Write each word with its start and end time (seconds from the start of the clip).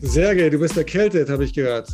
Sergej, 0.00 0.50
du 0.50 0.58
bist 0.58 0.76
erkältet, 0.76 1.28
habe 1.28 1.44
ich 1.44 1.52
gehört. 1.52 1.90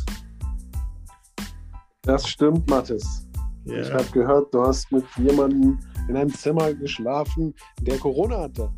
Das 2.03 2.27
stimmt, 2.27 2.69
Mathis. 2.69 3.25
Ja. 3.65 3.81
Ich 3.81 3.91
habe 3.91 4.05
gehört, 4.11 4.53
du 4.53 4.61
hast 4.61 4.91
mit 4.91 5.03
jemandem 5.17 5.79
in 6.07 6.15
einem 6.15 6.33
Zimmer 6.33 6.71
geschlafen, 6.73 7.53
der 7.81 7.97
Corona 7.97 8.41
hatte. 8.41 8.69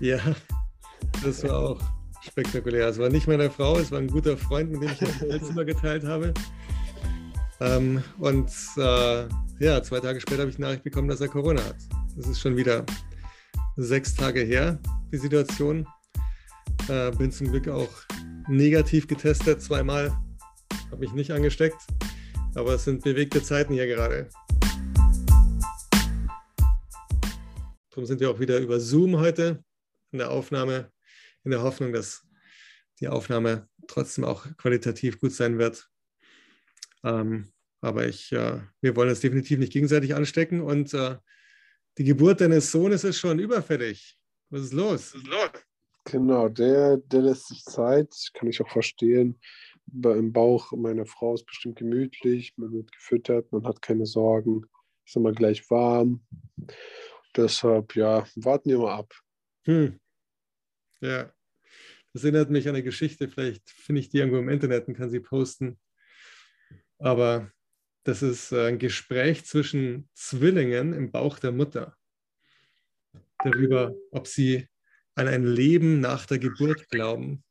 Ja, 0.00 0.18
das 1.24 1.42
war 1.44 1.58
auch 1.58 1.80
spektakulär. 2.20 2.88
Es 2.88 2.98
war 2.98 3.08
nicht 3.08 3.26
meine 3.26 3.50
Frau, 3.50 3.78
es 3.78 3.90
war 3.90 4.00
ein 4.00 4.08
guter 4.08 4.36
Freund, 4.36 4.70
mit 4.70 4.82
dem 4.82 4.90
ich 4.90 4.98
das 4.98 5.48
Zimmer 5.48 5.64
geteilt 5.64 6.04
habe. 6.04 6.34
Ähm, 7.60 8.02
und 8.18 8.50
äh, 8.76 9.28
ja, 9.60 9.82
zwei 9.82 10.00
Tage 10.00 10.20
später 10.20 10.42
habe 10.42 10.50
ich 10.50 10.58
Nachricht 10.58 10.84
bekommen, 10.84 11.08
dass 11.08 11.22
er 11.22 11.28
Corona 11.28 11.64
hat. 11.64 11.76
Das 12.16 12.26
ist 12.28 12.40
schon 12.40 12.56
wieder 12.56 12.84
sechs 13.76 14.14
Tage 14.14 14.40
her, 14.40 14.78
die 15.10 15.16
Situation. 15.16 15.86
Äh, 16.88 17.10
bin 17.12 17.32
zum 17.32 17.50
Glück 17.50 17.68
auch 17.68 17.88
negativ 18.48 19.06
getestet, 19.06 19.62
zweimal. 19.62 20.10
Habe 20.90 21.00
mich 21.00 21.12
nicht 21.12 21.30
angesteckt. 21.30 21.80
Aber 22.54 22.74
es 22.74 22.84
sind 22.84 23.04
bewegte 23.04 23.42
Zeiten 23.42 23.74
hier 23.74 23.86
gerade. 23.86 24.28
Darum 27.90 28.06
sind 28.06 28.20
wir 28.20 28.30
auch 28.30 28.40
wieder 28.40 28.58
über 28.58 28.80
Zoom 28.80 29.18
heute 29.18 29.62
in 30.12 30.18
der 30.18 30.30
Aufnahme, 30.30 30.90
in 31.44 31.50
der 31.50 31.62
Hoffnung, 31.62 31.92
dass 31.92 32.26
die 33.00 33.08
Aufnahme 33.08 33.68
trotzdem 33.86 34.24
auch 34.24 34.46
qualitativ 34.56 35.20
gut 35.20 35.32
sein 35.32 35.58
wird. 35.58 35.88
Ähm, 37.04 37.52
aber 37.80 38.08
ich, 38.08 38.32
äh, 38.32 38.60
wir 38.80 38.96
wollen 38.96 39.10
uns 39.10 39.20
definitiv 39.20 39.58
nicht 39.58 39.72
gegenseitig 39.72 40.14
anstecken 40.14 40.60
und 40.60 40.94
äh, 40.94 41.16
die 41.98 42.04
Geburt 42.04 42.40
deines 42.40 42.70
Sohnes 42.70 43.04
ist 43.04 43.18
schon 43.18 43.38
überfällig. 43.38 44.18
Was 44.50 44.62
ist 44.62 44.72
los? 44.72 45.14
Was 45.14 45.22
ist 45.22 45.26
los? 45.26 45.67
Genau, 46.10 46.48
der, 46.48 46.96
der 46.96 47.20
lässt 47.20 47.48
sich 47.48 47.62
Zeit, 47.64 48.30
kann 48.32 48.48
ich 48.48 48.62
auch 48.62 48.68
verstehen. 48.70 49.38
Im 49.92 50.32
Bauch 50.32 50.72
meiner 50.72 51.04
Frau 51.04 51.34
ist 51.34 51.44
bestimmt 51.44 51.76
gemütlich, 51.76 52.56
man 52.56 52.72
wird 52.72 52.92
gefüttert, 52.92 53.52
man 53.52 53.66
hat 53.66 53.82
keine 53.82 54.06
Sorgen, 54.06 54.64
ist 55.04 55.16
immer 55.16 55.32
gleich 55.32 55.70
warm. 55.70 56.26
Deshalb, 57.36 57.94
ja, 57.94 58.26
warten 58.36 58.70
wir 58.70 58.78
mal 58.78 58.98
ab. 58.98 59.12
Hm. 59.66 60.00
Ja, 61.02 61.30
das 62.14 62.24
erinnert 62.24 62.48
mich 62.48 62.66
an 62.68 62.74
eine 62.74 62.84
Geschichte, 62.84 63.28
vielleicht 63.28 63.68
finde 63.68 64.00
ich 64.00 64.08
die 64.08 64.16
irgendwo 64.16 64.38
im 64.38 64.48
Internet 64.48 64.88
und 64.88 64.94
kann 64.94 65.10
sie 65.10 65.20
posten. 65.20 65.78
Aber 66.98 67.52
das 68.04 68.22
ist 68.22 68.50
ein 68.54 68.78
Gespräch 68.78 69.44
zwischen 69.44 70.08
Zwillingen 70.14 70.94
im 70.94 71.10
Bauch 71.10 71.38
der 71.38 71.52
Mutter 71.52 71.98
darüber, 73.44 73.94
ob 74.10 74.26
sie 74.26 74.68
an 75.18 75.28
ein 75.28 75.44
Leben 75.44 76.00
nach 76.00 76.26
der 76.26 76.38
Geburt 76.38 76.88
glauben. 76.90 77.42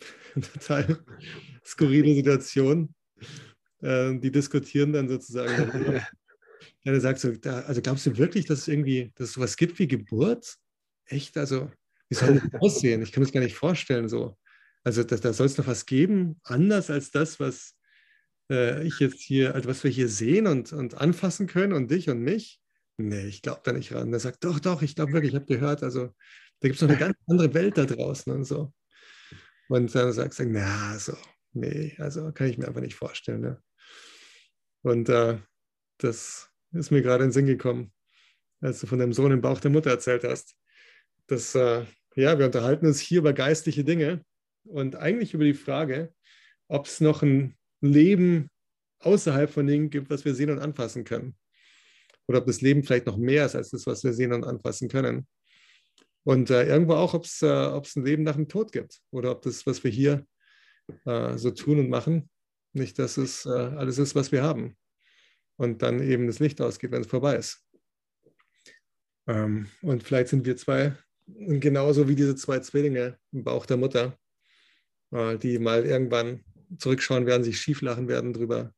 Total 0.34 0.98
skurrile 1.64 2.14
Situation. 2.14 2.94
Äh, 3.82 4.18
die 4.18 4.30
diskutieren 4.30 4.92
dann 4.92 5.08
sozusagen 5.08 5.56
darüber. 5.56 6.06
Sagt 7.00 7.20
so, 7.20 7.32
da, 7.32 7.60
also 7.62 7.82
glaubst 7.82 8.06
du 8.06 8.16
wirklich, 8.16 8.46
dass 8.46 8.60
es 8.60 8.68
irgendwie, 8.68 9.12
dass 9.16 9.28
es 9.28 9.34
sowas 9.34 9.56
gibt 9.56 9.78
wie 9.78 9.88
Geburt? 9.88 10.54
Echt? 11.04 11.36
Also, 11.36 11.70
wie 12.08 12.14
soll 12.14 12.40
das 12.40 12.54
aussehen? 12.62 13.02
Ich 13.02 13.12
kann 13.12 13.20
mir 13.20 13.26
das 13.26 13.34
gar 13.34 13.42
nicht 13.42 13.56
vorstellen 13.56 14.08
so. 14.08 14.38
Also 14.84 15.02
da, 15.02 15.16
da 15.16 15.32
soll 15.32 15.46
es 15.46 15.58
noch 15.58 15.66
was 15.66 15.84
geben, 15.84 16.40
anders 16.44 16.88
als 16.88 17.10
das, 17.10 17.40
was 17.40 17.74
äh, 18.50 18.86
ich 18.86 19.00
jetzt 19.00 19.20
hier, 19.20 19.54
also 19.54 19.68
was 19.68 19.84
wir 19.84 19.90
hier 19.90 20.08
sehen 20.08 20.46
und, 20.46 20.72
und 20.72 20.94
anfassen 20.94 21.46
können 21.46 21.74
und 21.74 21.90
dich 21.90 22.08
und 22.08 22.20
mich. 22.20 22.60
Nee, 22.96 23.26
ich 23.26 23.42
glaube 23.42 23.60
da 23.64 23.72
nicht 23.72 23.92
ran. 23.92 24.10
Der 24.10 24.20
sagt, 24.20 24.44
doch, 24.44 24.60
doch, 24.60 24.80
ich 24.80 24.94
glaube 24.94 25.12
wirklich, 25.12 25.32
ich 25.32 25.36
habe 25.36 25.46
gehört, 25.46 25.82
also 25.82 26.14
da 26.60 26.68
gibt 26.68 26.76
es 26.76 26.82
noch 26.82 26.88
eine 26.88 26.98
ganz 26.98 27.16
andere 27.26 27.54
Welt 27.54 27.78
da 27.78 27.84
draußen 27.84 28.32
und 28.32 28.44
so. 28.44 28.72
Und 29.68 29.94
dann 29.94 30.12
sagst 30.12 30.38
du, 30.38 30.44
na, 30.46 30.98
so, 30.98 31.16
nee, 31.52 31.94
also 31.98 32.32
kann 32.32 32.48
ich 32.48 32.58
mir 32.58 32.66
einfach 32.66 32.80
nicht 32.80 32.94
vorstellen. 32.94 33.40
Ne? 33.40 33.62
Und 34.82 35.08
äh, 35.08 35.38
das 35.98 36.50
ist 36.72 36.90
mir 36.90 37.02
gerade 37.02 37.24
in 37.24 37.28
den 37.28 37.34
Sinn 37.34 37.46
gekommen, 37.46 37.92
als 38.60 38.80
du 38.80 38.86
von 38.86 38.98
deinem 38.98 39.12
Sohn 39.12 39.32
im 39.32 39.40
Bauch 39.40 39.60
der 39.60 39.70
Mutter 39.70 39.90
erzählt 39.90 40.24
hast. 40.24 40.56
Dass, 41.26 41.54
äh, 41.54 41.84
ja, 42.14 42.38
wir 42.38 42.46
unterhalten 42.46 42.86
uns 42.86 43.00
hier 43.00 43.18
über 43.18 43.32
geistliche 43.32 43.84
Dinge 43.84 44.24
und 44.64 44.96
eigentlich 44.96 45.34
über 45.34 45.44
die 45.44 45.54
Frage, 45.54 46.12
ob 46.68 46.86
es 46.86 47.00
noch 47.00 47.22
ein 47.22 47.56
Leben 47.80 48.50
außerhalb 49.00 49.50
von 49.50 49.66
Dingen 49.66 49.90
gibt, 49.90 50.10
was 50.10 50.24
wir 50.24 50.34
sehen 50.34 50.50
und 50.50 50.58
anfassen 50.58 51.04
können. 51.04 51.36
Oder 52.26 52.38
ob 52.38 52.46
das 52.46 52.60
Leben 52.60 52.82
vielleicht 52.82 53.06
noch 53.06 53.16
mehr 53.16 53.46
ist 53.46 53.54
als 53.54 53.70
das, 53.70 53.86
was 53.86 54.02
wir 54.04 54.12
sehen 54.12 54.32
und 54.32 54.44
anfassen 54.44 54.88
können. 54.88 55.26
Und 56.28 56.50
äh, 56.50 56.66
irgendwo 56.66 56.92
auch, 56.92 57.14
ob 57.14 57.24
es 57.24 57.40
äh, 57.40 57.48
ein 57.48 58.04
Leben 58.04 58.22
nach 58.22 58.36
dem 58.36 58.48
Tod 58.48 58.70
gibt. 58.70 59.00
Oder 59.10 59.30
ob 59.30 59.40
das, 59.40 59.66
was 59.66 59.82
wir 59.82 59.90
hier 59.90 60.26
äh, 61.06 61.38
so 61.38 61.50
tun 61.52 61.78
und 61.78 61.88
machen, 61.88 62.28
nicht 62.74 62.98
das 62.98 63.16
ist 63.16 63.46
äh, 63.46 63.48
alles 63.48 63.96
ist, 63.96 64.14
was 64.14 64.30
wir 64.30 64.42
haben. 64.42 64.76
Und 65.56 65.80
dann 65.80 66.02
eben 66.02 66.26
das 66.26 66.38
Licht 66.38 66.60
ausgeht, 66.60 66.90
wenn 66.90 67.00
es 67.00 67.06
vorbei 67.06 67.36
ist. 67.36 67.64
Ähm, 69.26 69.68
und 69.80 70.02
vielleicht 70.02 70.28
sind 70.28 70.44
wir 70.44 70.58
zwei 70.58 70.98
genauso 71.26 72.08
wie 72.10 72.14
diese 72.14 72.36
zwei 72.36 72.58
Zwillinge 72.58 73.18
im 73.32 73.42
Bauch 73.42 73.64
der 73.64 73.78
Mutter, 73.78 74.18
äh, 75.12 75.38
die 75.38 75.58
mal 75.58 75.86
irgendwann 75.86 76.44
zurückschauen 76.76 77.24
werden, 77.24 77.42
sich 77.42 77.58
schieflachen 77.58 78.06
werden 78.06 78.34
drüber, 78.34 78.74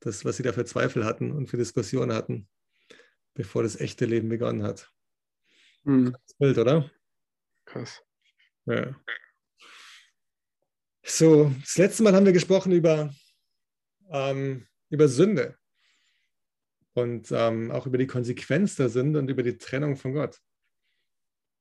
das, 0.00 0.26
was 0.26 0.36
sie 0.36 0.42
da 0.42 0.52
für 0.52 0.66
Zweifel 0.66 1.06
hatten 1.06 1.30
und 1.30 1.46
für 1.46 1.56
Diskussionen 1.56 2.12
hatten, 2.12 2.46
bevor 3.32 3.62
das 3.62 3.80
echte 3.80 4.04
Leben 4.04 4.28
begonnen 4.28 4.64
hat. 4.64 4.90
Mhm. 5.84 6.12
Das 6.12 6.34
Bild, 6.36 6.58
oder? 6.58 6.90
Krass. 7.64 8.02
Ja. 8.66 8.94
So, 11.02 11.52
das 11.60 11.76
letzte 11.76 12.02
Mal 12.02 12.14
haben 12.14 12.26
wir 12.26 12.32
gesprochen 12.32 12.72
über, 12.72 13.14
ähm, 14.10 14.66
über 14.88 15.08
Sünde 15.08 15.56
und 16.94 17.30
ähm, 17.30 17.70
auch 17.70 17.86
über 17.86 17.98
die 17.98 18.06
Konsequenz 18.06 18.76
der 18.76 18.88
Sünde 18.88 19.18
und 19.18 19.28
über 19.28 19.42
die 19.42 19.58
Trennung 19.58 19.96
von 19.96 20.14
Gott. 20.14 20.40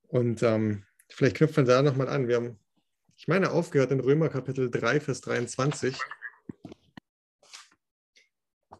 Und 0.07 0.43
ähm, 0.43 0.85
vielleicht 1.09 1.37
knüpfen 1.37 1.67
wir 1.67 1.73
da 1.73 1.81
nochmal 1.81 2.07
an. 2.07 2.27
Wir 2.27 2.37
haben 2.37 2.59
ich 3.23 3.27
meine, 3.27 3.51
aufgehört 3.51 3.91
in 3.91 3.99
Römer 3.99 4.29
Kapitel 4.29 4.69
3, 4.69 4.99
Vers 4.99 5.21
23. 5.21 5.97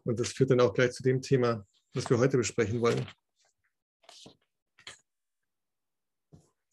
Und 0.04 0.20
das 0.20 0.32
führt 0.32 0.50
dann 0.50 0.60
auch 0.60 0.74
gleich 0.74 0.92
zu 0.92 1.02
dem 1.02 1.22
Thema, 1.22 1.66
was 1.94 2.10
wir 2.10 2.18
heute 2.18 2.36
besprechen 2.36 2.80
wollen. 2.80 3.06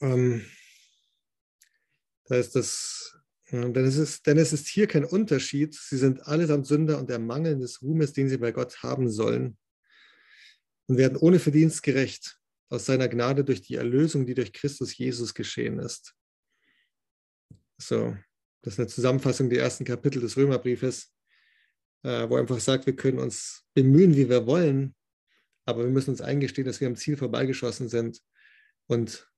Ähm, 0.02 0.46
da 2.26 2.36
ist 2.36 2.56
das, 2.56 3.18
denn 3.52 3.76
es 3.76 3.98
ist, 3.98 4.26
denn 4.26 4.38
es 4.38 4.54
ist 4.54 4.68
hier 4.68 4.88
kein 4.88 5.06
Unterschied. 5.06 5.76
Sie 5.76 5.98
sind 5.98 6.26
allesamt 6.28 6.66
Sünder 6.66 6.98
und 6.98 7.10
der 7.10 7.20
Mangel 7.20 7.60
des 7.60 7.82
Ruhmes, 7.82 8.14
den 8.14 8.30
sie 8.30 8.38
bei 8.38 8.52
Gott 8.52 8.82
haben 8.84 9.10
sollen, 9.10 9.58
und 10.88 10.98
werden 10.98 11.18
ohne 11.18 11.40
Verdienst 11.40 11.84
gerecht 11.84 12.40
aus 12.70 12.86
seiner 12.86 13.10
Gnade 13.10 13.44
durch 13.44 13.62
die 13.62 13.76
Erlösung, 13.76 14.26
die 14.26 14.34
durch 14.34 14.54
Christus 14.54 14.98
Jesus 14.98 15.34
geschehen 15.34 15.78
ist. 15.78 16.16
So, 17.78 18.16
das 18.62 18.74
ist 18.74 18.80
eine 18.80 18.88
Zusammenfassung 18.88 19.50
der 19.50 19.62
ersten 19.62 19.86
Kapitel 19.86 20.22
des 20.22 20.38
Römerbriefes, 20.38 21.14
äh, 22.04 22.30
wo 22.30 22.38
einfach 22.38 22.60
sagt, 22.60 22.86
wir 22.86 22.96
können 22.96 23.20
uns 23.20 23.66
bemühen, 23.74 24.16
wie 24.16 24.30
wir 24.30 24.48
wollen, 24.48 24.96
aber 25.66 25.84
wir 25.84 25.92
müssen 25.92 26.12
uns 26.12 26.22
eingestehen, 26.22 26.66
dass 26.66 26.80
wir 26.80 26.88
am 26.88 26.96
Ziel 26.96 27.18
vorbeigeschossen 27.18 27.90
sind 27.90 28.22
und 28.88 29.31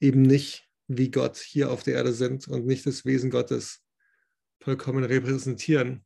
eben 0.00 0.22
nicht 0.22 0.68
wie 0.88 1.10
Gott 1.10 1.36
hier 1.36 1.70
auf 1.70 1.82
der 1.82 1.94
Erde 1.94 2.12
sind 2.12 2.48
und 2.48 2.66
nicht 2.66 2.86
das 2.86 3.04
Wesen 3.04 3.30
Gottes 3.30 3.80
vollkommen 4.60 5.04
repräsentieren. 5.04 6.04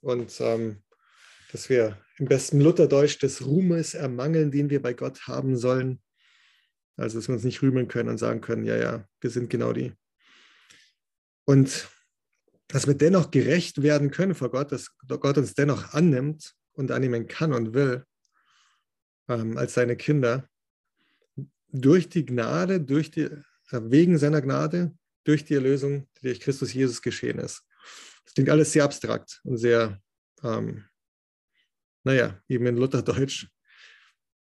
Und 0.00 0.40
ähm, 0.40 0.82
dass 1.52 1.68
wir 1.68 1.98
im 2.18 2.26
besten 2.26 2.60
Lutherdeutsch 2.60 3.20
des 3.20 3.44
Ruhmes 3.44 3.94
ermangeln, 3.94 4.50
den 4.50 4.70
wir 4.70 4.80
bei 4.80 4.92
Gott 4.92 5.26
haben 5.26 5.56
sollen. 5.56 6.00
Also, 6.96 7.18
dass 7.18 7.28
wir 7.28 7.34
uns 7.34 7.44
nicht 7.44 7.62
rühmen 7.62 7.88
können 7.88 8.08
und 8.08 8.18
sagen 8.18 8.40
können, 8.40 8.64
ja, 8.64 8.76
ja, 8.76 9.04
wir 9.20 9.30
sind 9.30 9.50
genau 9.50 9.72
die 9.72 9.92
und 11.50 11.88
dass 12.68 12.86
wir 12.86 12.94
dennoch 12.94 13.32
gerecht 13.32 13.82
werden 13.82 14.12
können 14.12 14.36
vor 14.36 14.52
Gott, 14.52 14.70
dass 14.70 14.96
Gott 15.08 15.36
uns 15.36 15.54
dennoch 15.54 15.94
annimmt 15.94 16.54
und 16.72 16.92
annehmen 16.92 17.26
kann 17.26 17.52
und 17.52 17.74
will 17.74 18.04
ähm, 19.28 19.56
als 19.56 19.74
seine 19.74 19.96
Kinder, 19.96 20.48
durch 21.72 22.08
die 22.08 22.24
Gnade, 22.24 22.80
durch 22.80 23.10
die, 23.10 23.22
äh, 23.22 23.40
wegen 23.70 24.18
seiner 24.18 24.40
Gnade, 24.40 24.94
durch 25.24 25.44
die 25.44 25.54
Erlösung, 25.54 26.08
die 26.18 26.26
durch 26.28 26.40
Christus 26.40 26.72
Jesus 26.72 27.02
geschehen 27.02 27.38
ist. 27.38 27.62
Das 28.24 28.34
klingt 28.34 28.50
alles 28.50 28.72
sehr 28.72 28.84
abstrakt 28.84 29.40
und 29.44 29.58
sehr, 29.58 30.00
ähm, 30.42 30.84
naja, 32.04 32.40
eben 32.48 32.66
in 32.66 32.76
Lutherdeutsch. 32.76 33.48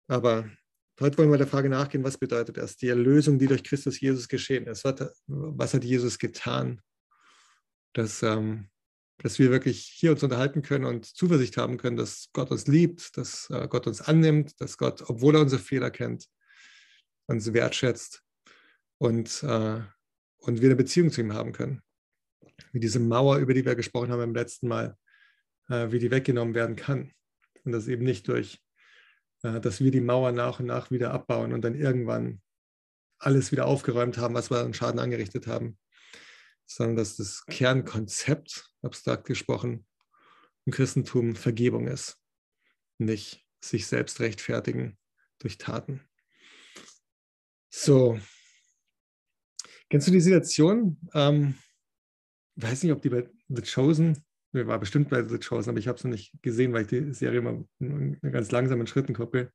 Aber 0.08 0.50
heute 1.00 1.18
wollen 1.18 1.30
wir 1.30 1.38
der 1.38 1.46
Frage 1.46 1.68
nachgehen, 1.68 2.04
was 2.04 2.18
bedeutet 2.18 2.56
das? 2.56 2.76
Die 2.76 2.88
Erlösung, 2.88 3.38
die 3.38 3.46
durch 3.46 3.64
Christus 3.64 4.00
Jesus 4.00 4.28
geschehen 4.28 4.66
ist. 4.66 4.84
Was 5.26 5.74
hat, 5.74 5.84
Jesus 5.84 6.18
getan? 6.18 6.80
dass, 7.96 8.22
ähm, 8.22 8.68
dass 9.18 9.38
wir 9.38 9.50
wirklich 9.50 9.80
hier 9.80 10.12
uns 10.12 10.22
unterhalten 10.22 10.62
können 10.62 10.84
und 10.84 11.06
Zuversicht 11.06 11.56
haben 11.56 11.78
können, 11.78 11.96
dass 11.96 12.28
Gott 12.32 12.50
uns 12.50 12.66
liebt, 12.66 13.16
dass 13.16 13.48
äh, 13.50 13.66
Gott 13.68 13.86
uns 13.86 14.02
annimmt, 14.02 14.60
dass 14.60 14.76
Gott, 14.76 15.02
obwohl 15.08 15.34
er 15.34 15.40
unsere 15.40 15.62
Fehler 15.62 15.90
kennt, 15.90 16.26
uns 17.26 17.52
wertschätzt 17.52 18.22
und, 18.98 19.42
äh, 19.42 19.80
und 20.38 20.60
wir 20.60 20.68
eine 20.68 20.76
Beziehung 20.76 21.10
zu 21.10 21.20
ihm 21.20 21.34
haben 21.34 21.52
können. 21.52 21.82
wie 22.72 22.80
diese 22.80 23.00
Mauer, 23.00 23.36
über 23.38 23.52
die 23.52 23.66
wir 23.66 23.74
gesprochen 23.74 24.10
haben 24.10 24.20
beim 24.20 24.34
letzten 24.34 24.68
Mal, 24.68 24.96
äh, 25.68 25.90
wie 25.90 25.98
die 25.98 26.10
weggenommen 26.10 26.54
werden 26.54 26.76
kann. 26.76 27.12
Und 27.64 27.72
das 27.72 27.88
eben 27.88 28.04
nicht 28.04 28.28
durch, 28.28 28.62
äh, 29.42 29.60
dass 29.60 29.80
wir 29.80 29.90
die 29.90 30.00
Mauer 30.00 30.32
nach 30.32 30.60
und 30.60 30.66
nach 30.66 30.90
wieder 30.90 31.12
abbauen 31.12 31.52
und 31.52 31.62
dann 31.62 31.74
irgendwann 31.74 32.40
alles 33.18 33.52
wieder 33.52 33.66
aufgeräumt 33.66 34.18
haben, 34.18 34.34
was 34.34 34.50
wir 34.50 34.60
an 34.60 34.74
Schaden 34.74 35.00
angerichtet 35.00 35.46
haben, 35.46 35.78
sondern 36.66 36.96
dass 36.96 37.16
das 37.16 37.44
Kernkonzept, 37.46 38.70
abstrakt 38.82 39.26
gesprochen, 39.26 39.86
im 40.64 40.72
Christentum 40.72 41.36
Vergebung 41.36 41.88
ist, 41.88 42.18
nicht 42.98 43.44
sich 43.60 43.86
selbst 43.86 44.20
rechtfertigen 44.20 44.98
durch 45.38 45.58
Taten. 45.58 46.05
So, 47.68 48.18
kennst 49.90 50.06
du 50.06 50.12
die 50.12 50.20
Situation? 50.20 50.98
Ähm, 51.14 51.54
weiß 52.56 52.82
nicht, 52.82 52.92
ob 52.92 53.02
die 53.02 53.10
bei 53.10 53.28
The 53.48 53.62
Chosen, 53.62 54.24
war 54.52 54.78
bestimmt 54.78 55.10
bei 55.10 55.22
The 55.22 55.38
Chosen, 55.38 55.70
aber 55.70 55.78
ich 55.78 55.88
habe 55.88 55.98
es 55.98 56.04
noch 56.04 56.10
nicht 56.10 56.32
gesehen, 56.42 56.72
weil 56.72 56.82
ich 56.82 56.88
die 56.88 57.12
Serie 57.12 57.40
immer 57.40 57.64
in 57.78 58.18
ganz 58.22 58.50
langsamen 58.50 58.86
Schritten 58.86 59.14
gucke. 59.14 59.52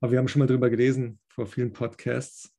Aber 0.00 0.12
wir 0.12 0.18
haben 0.18 0.28
schon 0.28 0.40
mal 0.40 0.46
drüber 0.48 0.70
gelesen 0.70 1.20
vor 1.28 1.46
vielen 1.46 1.72
Podcasts. 1.72 2.50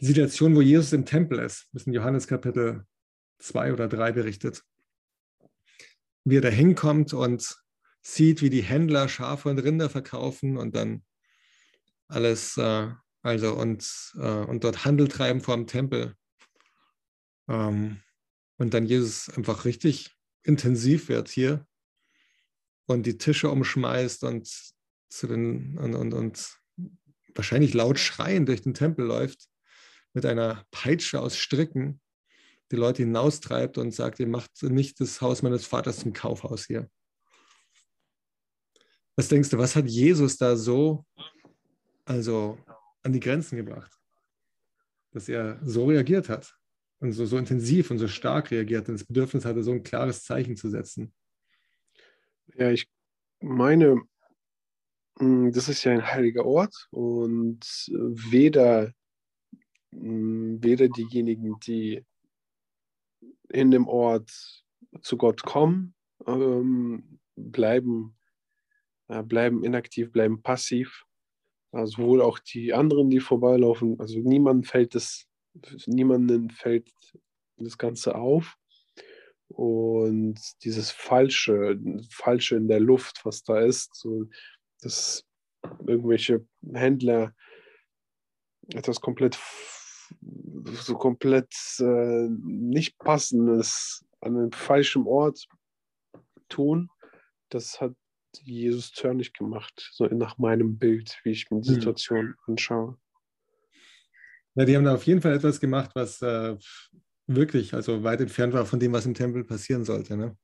Die 0.00 0.06
Situation, 0.06 0.54
wo 0.54 0.62
Jesus 0.62 0.92
im 0.92 1.04
Tempel 1.04 1.40
ist, 1.40 1.68
ist 1.74 1.86
in 1.86 1.92
Johannes 1.92 2.26
Kapitel 2.26 2.86
2 3.40 3.72
oder 3.72 3.88
3 3.88 4.12
berichtet. 4.12 4.62
Wie 6.24 6.36
er 6.36 6.42
da 6.42 6.48
hinkommt 6.48 7.12
und 7.12 7.60
sieht, 8.02 8.40
wie 8.40 8.50
die 8.50 8.62
Händler 8.62 9.08
Schafe 9.08 9.48
und 9.48 9.58
Rinder 9.58 9.90
verkaufen 9.90 10.56
und 10.56 10.74
dann 10.74 11.04
alles, 12.08 12.56
äh, 12.56 12.88
also 13.22 13.54
und, 13.54 14.12
äh, 14.16 14.44
und 14.44 14.64
dort 14.64 14.84
Handel 14.84 15.08
treiben 15.08 15.40
vor 15.40 15.56
dem 15.56 15.66
Tempel. 15.66 16.14
Ähm, 17.48 18.02
und 18.56 18.74
dann 18.74 18.86
Jesus 18.86 19.28
einfach 19.30 19.64
richtig 19.64 20.14
intensiv 20.42 21.08
wird 21.08 21.28
hier 21.28 21.66
und 22.86 23.04
die 23.06 23.18
Tische 23.18 23.50
umschmeißt 23.50 24.24
und 24.24 24.48
zu 25.08 25.26
den 25.26 25.78
und, 25.78 25.94
und, 25.94 26.14
und 26.14 26.58
wahrscheinlich 27.34 27.74
laut 27.74 27.98
schreien 27.98 28.46
durch 28.46 28.62
den 28.62 28.74
Tempel 28.74 29.04
läuft 29.04 29.48
mit 30.12 30.26
einer 30.26 30.64
Peitsche 30.70 31.20
aus 31.20 31.36
Stricken 31.36 32.00
die 32.70 32.76
Leute 32.76 33.02
hinaustreibt 33.02 33.78
und 33.78 33.92
sagt, 33.92 34.20
ihr 34.20 34.28
macht 34.28 34.62
nicht 34.62 35.00
das 35.00 35.20
Haus 35.20 35.42
meines 35.42 35.66
Vaters 35.66 36.00
zum 36.00 36.12
Kaufhaus 36.12 36.66
hier. 36.66 36.88
Was 39.16 39.28
denkst 39.28 39.50
du, 39.50 39.58
was 39.58 39.74
hat 39.74 39.86
Jesus 39.86 40.36
da 40.36 40.56
so 40.56 41.04
also 42.10 42.58
an 43.02 43.12
die 43.12 43.20
Grenzen 43.20 43.56
gebracht, 43.56 43.98
dass 45.12 45.28
er 45.28 45.60
so 45.64 45.86
reagiert 45.86 46.28
hat 46.28 46.56
und 47.00 47.12
so, 47.12 47.26
so 47.26 47.38
intensiv 47.38 47.90
und 47.90 47.98
so 47.98 48.08
stark 48.08 48.50
reagiert 48.50 48.88
und 48.88 48.94
das 48.94 49.06
Bedürfnis 49.06 49.44
hatte, 49.44 49.62
so 49.62 49.72
ein 49.72 49.82
klares 49.82 50.24
Zeichen 50.24 50.56
zu 50.56 50.68
setzen? 50.68 51.12
Ja, 52.54 52.70
ich 52.70 52.88
meine, 53.40 54.02
hm, 55.18 55.52
das 55.52 55.68
ist 55.68 55.84
ja 55.84 55.92
ein 55.92 56.06
heiliger 56.06 56.44
Ort 56.46 56.88
und 56.90 57.60
weder, 57.90 58.92
hm, 59.92 60.62
weder 60.62 60.88
diejenigen, 60.88 61.58
die 61.60 62.04
in 63.48 63.70
dem 63.70 63.88
Ort 63.88 64.30
zu 65.02 65.16
Gott 65.16 65.42
kommen, 65.42 65.94
ähm, 66.26 67.20
bleiben, 67.36 68.16
äh, 69.08 69.22
bleiben 69.22 69.64
inaktiv, 69.64 70.12
bleiben 70.12 70.42
passiv. 70.42 71.04
Also 71.72 72.02
wohl 72.02 72.20
auch 72.20 72.38
die 72.38 72.72
anderen, 72.72 73.10
die 73.10 73.20
vorbeilaufen. 73.20 73.98
Also 74.00 74.18
niemand 74.18 74.66
fällt 74.66 74.94
das, 74.94 75.26
niemanden 75.86 76.50
fällt 76.50 76.90
das 77.56 77.78
Ganze 77.78 78.14
auf. 78.14 78.56
Und 79.48 80.40
dieses 80.64 80.90
Falsche, 80.90 81.78
Falsche 82.10 82.56
in 82.56 82.68
der 82.68 82.80
Luft, 82.80 83.24
was 83.24 83.42
da 83.42 83.60
ist, 83.60 83.94
so, 83.94 84.26
dass 84.80 85.24
irgendwelche 85.86 86.46
Händler 86.72 87.34
etwas 88.68 89.00
komplett 89.00 89.38
so 90.72 90.96
komplett 90.96 91.54
äh, 91.78 92.28
nicht 92.28 92.98
passendes 92.98 94.04
an 94.20 94.36
einem 94.36 94.52
falschen 94.52 95.06
Ort 95.06 95.46
tun, 96.48 96.90
das 97.48 97.80
hat 97.80 97.94
Jesus 98.42 98.92
törnig 98.92 99.32
gemacht, 99.32 99.90
so 99.92 100.06
nach 100.06 100.38
meinem 100.38 100.78
Bild, 100.78 101.18
wie 101.24 101.30
ich 101.30 101.50
mir 101.50 101.60
die 101.60 101.68
hm. 101.68 101.74
Situation 101.74 102.26
mhm. 102.26 102.34
anschaue. 102.46 102.98
Ja, 104.54 104.64
die 104.64 104.76
haben 104.76 104.84
da 104.84 104.94
auf 104.94 105.04
jeden 105.04 105.22
Fall 105.22 105.34
etwas 105.34 105.60
gemacht, 105.60 105.90
was 105.94 106.20
äh, 106.22 106.56
wirklich, 107.26 107.74
also 107.74 108.02
weit 108.02 108.20
entfernt 108.20 108.52
war 108.52 108.66
von 108.66 108.80
dem, 108.80 108.92
was 108.92 109.06
im 109.06 109.14
Tempel 109.14 109.44
passieren 109.44 109.84
sollte. 109.84 110.16
Ne? 110.16 110.36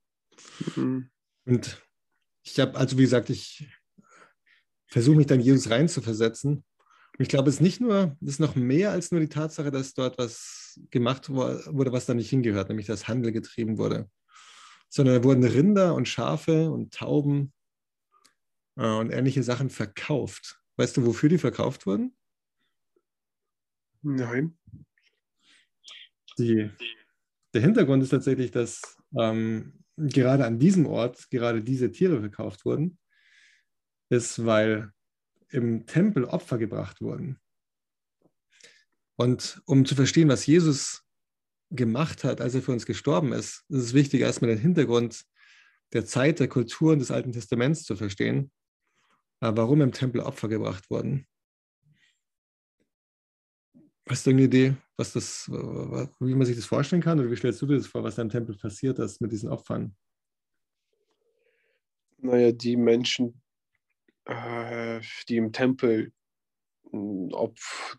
Mhm. 0.76 1.10
Und 1.44 1.82
ich 2.42 2.60
habe, 2.60 2.76
also 2.76 2.96
wie 2.98 3.02
gesagt, 3.02 3.30
ich 3.30 3.68
versuche 4.86 5.16
mich 5.16 5.26
dann 5.26 5.40
Jesus 5.40 5.70
reinzuversetzen 5.70 6.64
und 7.18 7.22
ich 7.22 7.30
glaube, 7.30 7.48
es 7.48 7.56
ist 7.56 7.62
nicht 7.62 7.80
nur, 7.80 8.14
es 8.20 8.32
ist 8.32 8.40
noch 8.40 8.56
mehr 8.56 8.90
als 8.90 9.10
nur 9.10 9.20
die 9.20 9.28
Tatsache, 9.28 9.70
dass 9.70 9.94
dort 9.94 10.18
was 10.18 10.78
gemacht 10.90 11.30
wurde, 11.30 11.92
was 11.92 12.04
da 12.04 12.12
nicht 12.12 12.28
hingehört, 12.28 12.68
nämlich 12.68 12.86
dass 12.86 13.08
Handel 13.08 13.32
getrieben 13.32 13.78
wurde. 13.78 14.10
Sondern 14.90 15.16
da 15.16 15.24
wurden 15.24 15.42
Rinder 15.42 15.94
und 15.94 16.08
Schafe 16.08 16.70
und 16.70 16.92
Tauben 16.92 17.54
äh, 18.76 18.86
und 18.86 19.10
ähnliche 19.10 19.42
Sachen 19.42 19.70
verkauft. 19.70 20.60
Weißt 20.76 20.96
du, 20.96 21.06
wofür 21.06 21.28
die 21.28 21.38
verkauft 21.38 21.86
wurden? 21.86 22.16
Nein. 24.02 24.56
Die, 26.38 26.70
der 27.54 27.60
Hintergrund 27.60 28.02
ist 28.02 28.10
tatsächlich, 28.10 28.50
dass 28.50 28.96
ähm, 29.18 29.84
gerade 29.96 30.44
an 30.44 30.58
diesem 30.58 30.86
Ort 30.86 31.30
gerade 31.30 31.62
diese 31.62 31.90
Tiere 31.90 32.20
verkauft 32.20 32.64
wurden, 32.64 32.98
ist, 34.10 34.44
weil 34.44 34.92
im 35.48 35.86
Tempel 35.86 36.24
Opfer 36.24 36.58
gebracht 36.58 37.00
wurden. 37.00 37.40
Und 39.16 39.62
um 39.64 39.86
zu 39.86 39.94
verstehen, 39.94 40.28
was 40.28 40.46
Jesus 40.46 41.02
gemacht 41.70 42.22
hat, 42.22 42.40
als 42.40 42.54
er 42.54 42.62
für 42.62 42.72
uns 42.72 42.86
gestorben 42.86 43.32
ist, 43.32 43.64
ist 43.68 43.82
es 43.82 43.94
wichtig, 43.94 44.20
erstmal 44.20 44.50
den 44.50 44.60
Hintergrund 44.60 45.24
der 45.92 46.04
Zeit, 46.04 46.38
der 46.38 46.48
Kulturen 46.48 46.98
des 46.98 47.10
Alten 47.10 47.32
Testaments 47.32 47.84
zu 47.84 47.96
verstehen, 47.96 48.50
warum 49.54 49.82
im 49.82 49.92
Tempel 49.92 50.22
Opfer 50.22 50.48
gebracht 50.48 50.90
wurden. 50.90 51.26
Hast 54.08 54.24
du 54.24 54.30
eine 54.30 54.42
Idee, 54.42 54.76
was 54.96 55.12
das, 55.12 55.48
wie 55.50 56.34
man 56.34 56.46
sich 56.46 56.56
das 56.56 56.64
vorstellen 56.64 57.02
kann? 57.02 57.18
Oder 57.18 57.30
wie 57.30 57.36
stellst 57.36 57.60
du 57.60 57.66
dir 57.66 57.76
das 57.76 57.88
vor, 57.88 58.04
was 58.04 58.14
da 58.14 58.22
im 58.22 58.30
Tempel 58.30 58.56
passiert 58.56 58.98
ist 58.98 59.20
mit 59.20 59.32
diesen 59.32 59.50
Opfern? 59.50 59.96
Naja, 62.18 62.52
die 62.52 62.76
Menschen, 62.76 63.42
äh, 64.24 65.00
die 65.28 65.36
im 65.36 65.52
Tempel 65.52 66.12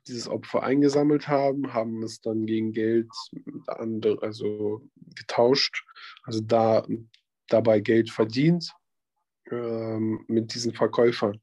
dieses 0.07 0.27
Opfer 0.27 0.63
eingesammelt 0.63 1.27
haben, 1.27 1.73
haben 1.73 2.01
es 2.03 2.21
dann 2.21 2.45
gegen 2.45 2.71
Geld 2.71 3.11
also 3.67 4.89
getauscht, 5.13 5.83
also 6.23 6.39
da, 6.41 6.87
dabei 7.47 7.81
Geld 7.81 8.09
verdient 8.09 8.73
ähm, 9.51 10.23
mit 10.27 10.53
diesen 10.53 10.73
Verkäufern, 10.73 11.41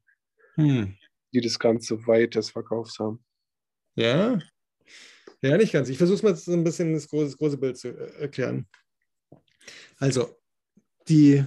hm. 0.55 0.95
die 1.33 1.41
das 1.41 1.59
Ganze 1.59 2.05
weiter 2.07 2.41
verkauft 2.43 2.97
haben. 2.99 3.23
Ja, 3.95 4.39
ja, 5.41 5.57
nicht 5.57 5.73
ganz. 5.73 5.89
Ich 5.89 5.97
versuche 5.97 6.15
es 6.15 6.23
mal 6.23 6.35
so 6.35 6.53
ein 6.53 6.63
bisschen 6.63 6.93
das 6.93 7.07
große, 7.07 7.25
das 7.25 7.37
große 7.37 7.57
Bild 7.57 7.77
zu 7.77 7.89
äh, 7.89 8.21
erklären. 8.21 8.67
Also, 9.97 10.35
die 11.07 11.45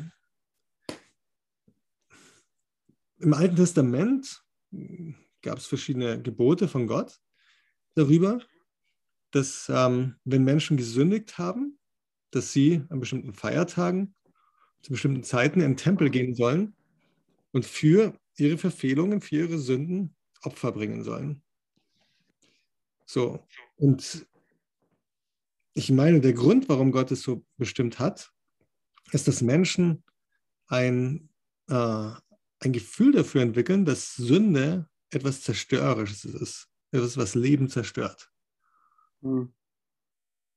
im 3.18 3.34
Alten 3.34 3.56
Testament 3.56 4.40
gab 5.42 5.58
es 5.58 5.66
verschiedene 5.66 6.22
Gebote 6.22 6.68
von 6.68 6.86
Gott 6.86 7.18
darüber, 7.94 8.38
dass 9.32 9.68
ähm, 9.68 10.14
wenn 10.24 10.44
Menschen 10.44 10.76
gesündigt 10.76 11.36
haben, 11.36 11.78
dass 12.30 12.52
sie 12.52 12.82
an 12.90 13.00
bestimmten 13.00 13.34
Feiertagen 13.34 14.14
zu 14.82 14.92
bestimmten 14.92 15.23
Zeiten 15.23 15.61
in 15.61 15.73
den 15.73 15.76
Tempel 15.76 16.11
gehen 16.11 16.35
sollen 16.35 16.75
und 17.52 17.64
für 17.66 18.14
ihre 18.37 18.58
Verfehlungen, 18.58 19.20
für 19.20 19.37
ihre 19.37 19.58
Sünden 19.58 20.14
Opfer 20.42 20.73
bringen 20.73 21.02
sollen. 21.02 21.42
So, 23.04 23.44
und 23.76 24.26
ich 25.75 25.90
meine, 25.90 26.20
der 26.20 26.32
Grund, 26.32 26.68
warum 26.68 26.92
Gott 26.92 27.11
es 27.11 27.23
so 27.23 27.44
bestimmt 27.56 27.99
hat, 27.99 28.32
ist, 29.12 29.28
dass 29.28 29.42
Menschen 29.42 30.02
ein, 30.66 31.30
äh, 31.68 32.11
ein 32.61 32.73
Gefühl 32.73 33.12
dafür 33.12 33.42
entwickeln, 33.42 33.85
dass 33.85 34.14
Sünde 34.14 34.88
etwas 35.11 35.42
Zerstörerisches 35.42 36.25
ist, 36.25 36.68
etwas, 36.90 37.16
was 37.16 37.35
Leben 37.35 37.68
zerstört. 37.68 38.30
Mhm. 39.20 39.52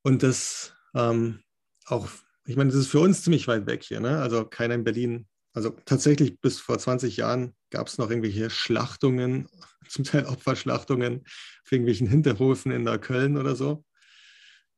Und 0.04 0.24
das 0.24 0.74
ähm, 0.94 1.42
auch, 1.86 2.10
ich 2.45 2.55
meine, 2.55 2.71
das 2.71 2.79
ist 2.79 2.88
für 2.88 3.00
uns 3.00 3.24
ziemlich 3.24 3.48
weit 3.48 3.65
weg 3.67 3.83
hier, 3.83 4.00
ne? 4.00 4.19
also 4.19 4.45
keiner 4.45 4.75
in 4.75 4.83
Berlin. 4.83 5.27
Also 5.53 5.71
tatsächlich 5.86 6.39
bis 6.39 6.60
vor 6.60 6.79
20 6.79 7.17
Jahren 7.17 7.55
gab 7.69 7.88
es 7.88 7.98
noch 7.98 8.10
irgendwelche 8.10 8.50
Schlachtungen, 8.50 9.50
zum 9.88 10.05
Teil 10.05 10.25
Opferschlachtungen 10.25 11.21
auf 11.25 11.71
irgendwelchen 11.71 12.07
Hinterhofen 12.07 12.71
in 12.71 12.83
Neukölln 12.83 13.38
oder 13.38 13.55
so. 13.55 13.83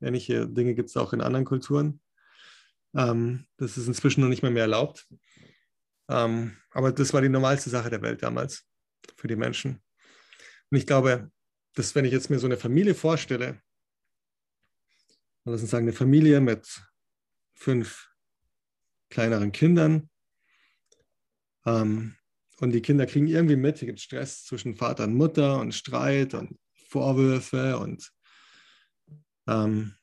Ähnliche 0.01 0.48
Dinge 0.48 0.75
gibt 0.75 0.89
es 0.89 0.98
auch 0.98 1.13
in 1.13 1.22
anderen 1.22 1.46
Kulturen. 1.46 2.01
Ähm, 2.96 3.46
das 3.58 3.77
ist 3.77 3.88
inzwischen 3.88 4.22
noch 4.22 4.27
nicht 4.27 4.41
mehr, 4.41 4.51
mehr 4.51 4.63
erlaubt. 4.63 5.08
Ähm, 6.10 6.58
aber 6.72 6.91
das 6.91 7.13
war 7.13 7.22
die 7.22 7.29
normalste 7.29 7.70
Sache 7.70 7.89
der 7.89 8.01
Welt 8.01 8.24
damals 8.24 8.65
für 9.15 9.27
die 9.27 9.36
Menschen. 9.36 9.82
Und 10.70 10.77
ich 10.77 10.88
glaube, 10.88 11.32
dass 11.75 11.96
wenn 11.96 12.05
ich 12.05 12.12
jetzt 12.12 12.29
mir 12.29 12.39
so 12.39 12.48
eine 12.48 12.58
Familie 12.58 12.96
vorstelle, 12.96 13.62
lass 15.46 15.62
uns 15.62 15.72
sagen, 15.72 15.86
eine 15.86 15.93
Familie 15.93 16.41
mit 16.41 16.67
fünf 17.54 18.10
kleineren 19.10 19.52
Kindern, 19.52 20.10
ähm, 21.66 22.16
und 22.60 22.72
die 22.72 22.82
Kinder 22.82 23.06
kriegen 23.06 23.28
irgendwie 23.28 23.56
mit, 23.56 23.80
hier 23.80 23.88
gibt 23.88 24.00
es 24.00 24.06
Stress 24.06 24.46
zwischen 24.46 24.76
Vater 24.76 25.06
und 25.06 25.16
Mutter 25.16 25.60
und 25.60 25.74
Streit 25.74 26.34
und 26.34 26.58
Vorwürfe 26.88 27.78
und, 27.78 28.12
ähm, 29.48 29.96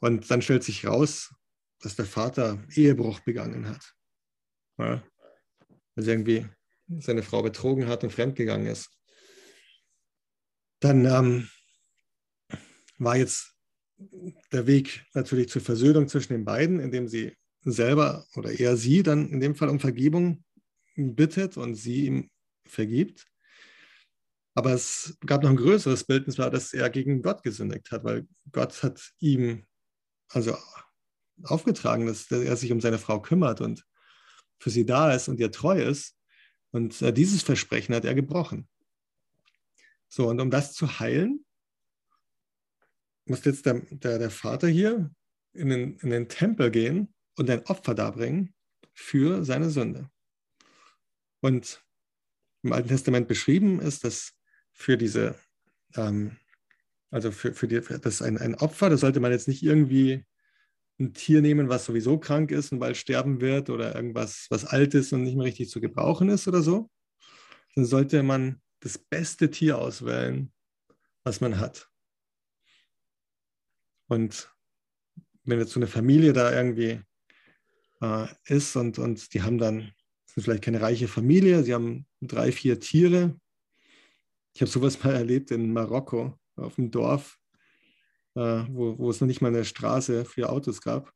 und 0.00 0.30
dann 0.30 0.42
stellt 0.42 0.64
sich 0.64 0.86
raus, 0.86 1.34
dass 1.80 1.96
der 1.96 2.04
Vater 2.04 2.62
Ehebruch 2.74 3.20
begangen 3.20 3.68
hat. 3.68 3.94
Ja? 4.78 5.02
Also 5.94 6.10
irgendwie 6.10 6.46
seine 6.98 7.22
Frau 7.22 7.42
betrogen 7.42 7.86
hat 7.86 8.02
und 8.04 8.12
fremdgegangen 8.12 8.66
ist. 8.66 8.90
Dann 10.80 11.06
ähm, 11.06 11.48
war 12.98 13.16
jetzt 13.16 13.53
der 14.52 14.66
Weg 14.66 15.06
natürlich 15.14 15.48
zur 15.48 15.62
Versöhnung 15.62 16.08
zwischen 16.08 16.32
den 16.32 16.44
beiden, 16.44 16.80
indem 16.80 17.08
sie 17.08 17.36
selber 17.64 18.26
oder 18.36 18.50
eher 18.50 18.76
sie 18.76 19.02
dann 19.02 19.28
in 19.30 19.40
dem 19.40 19.54
Fall 19.54 19.68
um 19.68 19.80
Vergebung 19.80 20.44
bittet 20.96 21.56
und 21.56 21.74
sie 21.74 22.06
ihm 22.06 22.30
vergibt. 22.66 23.26
Aber 24.54 24.72
es 24.72 25.18
gab 25.26 25.42
noch 25.42 25.50
ein 25.50 25.56
größeres 25.56 26.04
Bild, 26.04 26.26
und 26.26 26.32
zwar, 26.32 26.50
dass 26.50 26.72
er 26.72 26.88
gegen 26.90 27.22
Gott 27.22 27.42
gesündigt 27.42 27.90
hat, 27.90 28.04
weil 28.04 28.26
Gott 28.52 28.82
hat 28.82 29.12
ihm 29.18 29.66
also 30.28 30.56
aufgetragen, 31.42 32.06
dass 32.06 32.30
er 32.30 32.56
sich 32.56 32.70
um 32.70 32.80
seine 32.80 32.98
Frau 32.98 33.20
kümmert 33.20 33.60
und 33.60 33.84
für 34.60 34.70
sie 34.70 34.86
da 34.86 35.12
ist 35.12 35.28
und 35.28 35.40
ihr 35.40 35.50
treu 35.50 35.82
ist. 35.82 36.16
Und 36.70 37.02
äh, 37.02 37.12
dieses 37.12 37.42
Versprechen 37.42 37.94
hat 37.94 38.04
er 38.04 38.14
gebrochen. 38.14 38.68
So, 40.08 40.28
und 40.28 40.40
um 40.40 40.50
das 40.50 40.72
zu 40.72 41.00
heilen, 41.00 41.43
muss 43.26 43.44
jetzt 43.44 43.66
der, 43.66 43.80
der, 43.90 44.18
der 44.18 44.30
Vater 44.30 44.68
hier 44.68 45.10
in 45.52 45.68
den, 45.68 45.96
in 45.98 46.10
den 46.10 46.28
Tempel 46.28 46.70
gehen 46.70 47.14
und 47.36 47.48
ein 47.50 47.64
Opfer 47.66 47.94
darbringen 47.94 48.54
für 48.92 49.44
seine 49.44 49.70
Sünde. 49.70 50.10
Und 51.40 51.84
im 52.62 52.72
Alten 52.72 52.88
Testament 52.88 53.28
beschrieben 53.28 53.80
ist, 53.80 54.04
dass 54.04 54.32
für 54.72 54.96
diese, 54.96 55.34
ähm, 55.94 56.36
also 57.10 57.30
für, 57.30 57.54
für, 57.54 57.68
die, 57.68 57.82
für 57.82 57.98
das 57.98 58.22
ein, 58.22 58.38
ein 58.38 58.54
Opfer, 58.54 58.90
das 58.90 59.00
sollte 59.00 59.20
man 59.20 59.32
jetzt 59.32 59.48
nicht 59.48 59.62
irgendwie 59.62 60.24
ein 60.98 61.12
Tier 61.12 61.42
nehmen, 61.42 61.68
was 61.68 61.84
sowieso 61.84 62.18
krank 62.18 62.50
ist 62.50 62.72
und 62.72 62.78
bald 62.78 62.96
sterben 62.96 63.40
wird 63.40 63.68
oder 63.68 63.94
irgendwas, 63.94 64.46
was 64.50 64.64
alt 64.64 64.94
ist 64.94 65.12
und 65.12 65.22
nicht 65.22 65.36
mehr 65.36 65.46
richtig 65.46 65.68
zu 65.68 65.80
gebrauchen 65.80 66.28
ist 66.28 66.46
oder 66.48 66.62
so, 66.62 66.88
dann 67.74 67.84
sollte 67.84 68.22
man 68.22 68.62
das 68.80 68.98
beste 68.98 69.50
Tier 69.50 69.78
auswählen, 69.78 70.52
was 71.24 71.40
man 71.40 71.58
hat. 71.58 71.88
Und 74.14 74.48
wenn 75.42 75.58
jetzt 75.58 75.72
so 75.72 75.80
eine 75.80 75.88
Familie 75.88 76.32
da 76.32 76.54
irgendwie 76.54 77.00
äh, 78.00 78.26
ist 78.46 78.76
und, 78.76 78.98
und 78.98 79.34
die 79.34 79.42
haben 79.42 79.58
dann 79.58 79.92
sind 80.26 80.44
vielleicht 80.44 80.64
keine 80.64 80.80
reiche 80.80 81.08
Familie, 81.08 81.62
sie 81.64 81.74
haben 81.74 82.06
drei, 82.20 82.52
vier 82.52 82.80
Tiere. 82.80 83.38
Ich 84.54 84.60
habe 84.60 84.70
sowas 84.70 84.98
mal 85.04 85.14
erlebt 85.14 85.50
in 85.50 85.72
Marokko 85.72 86.38
auf 86.56 86.76
dem 86.76 86.90
Dorf, 86.92 87.38
äh, 88.36 88.64
wo, 88.68 88.98
wo 88.98 89.10
es 89.10 89.20
noch 89.20 89.26
nicht 89.26 89.42
mal 89.42 89.48
eine 89.48 89.64
Straße 89.64 90.24
für 90.24 90.48
Autos 90.48 90.80
gab, 90.80 91.12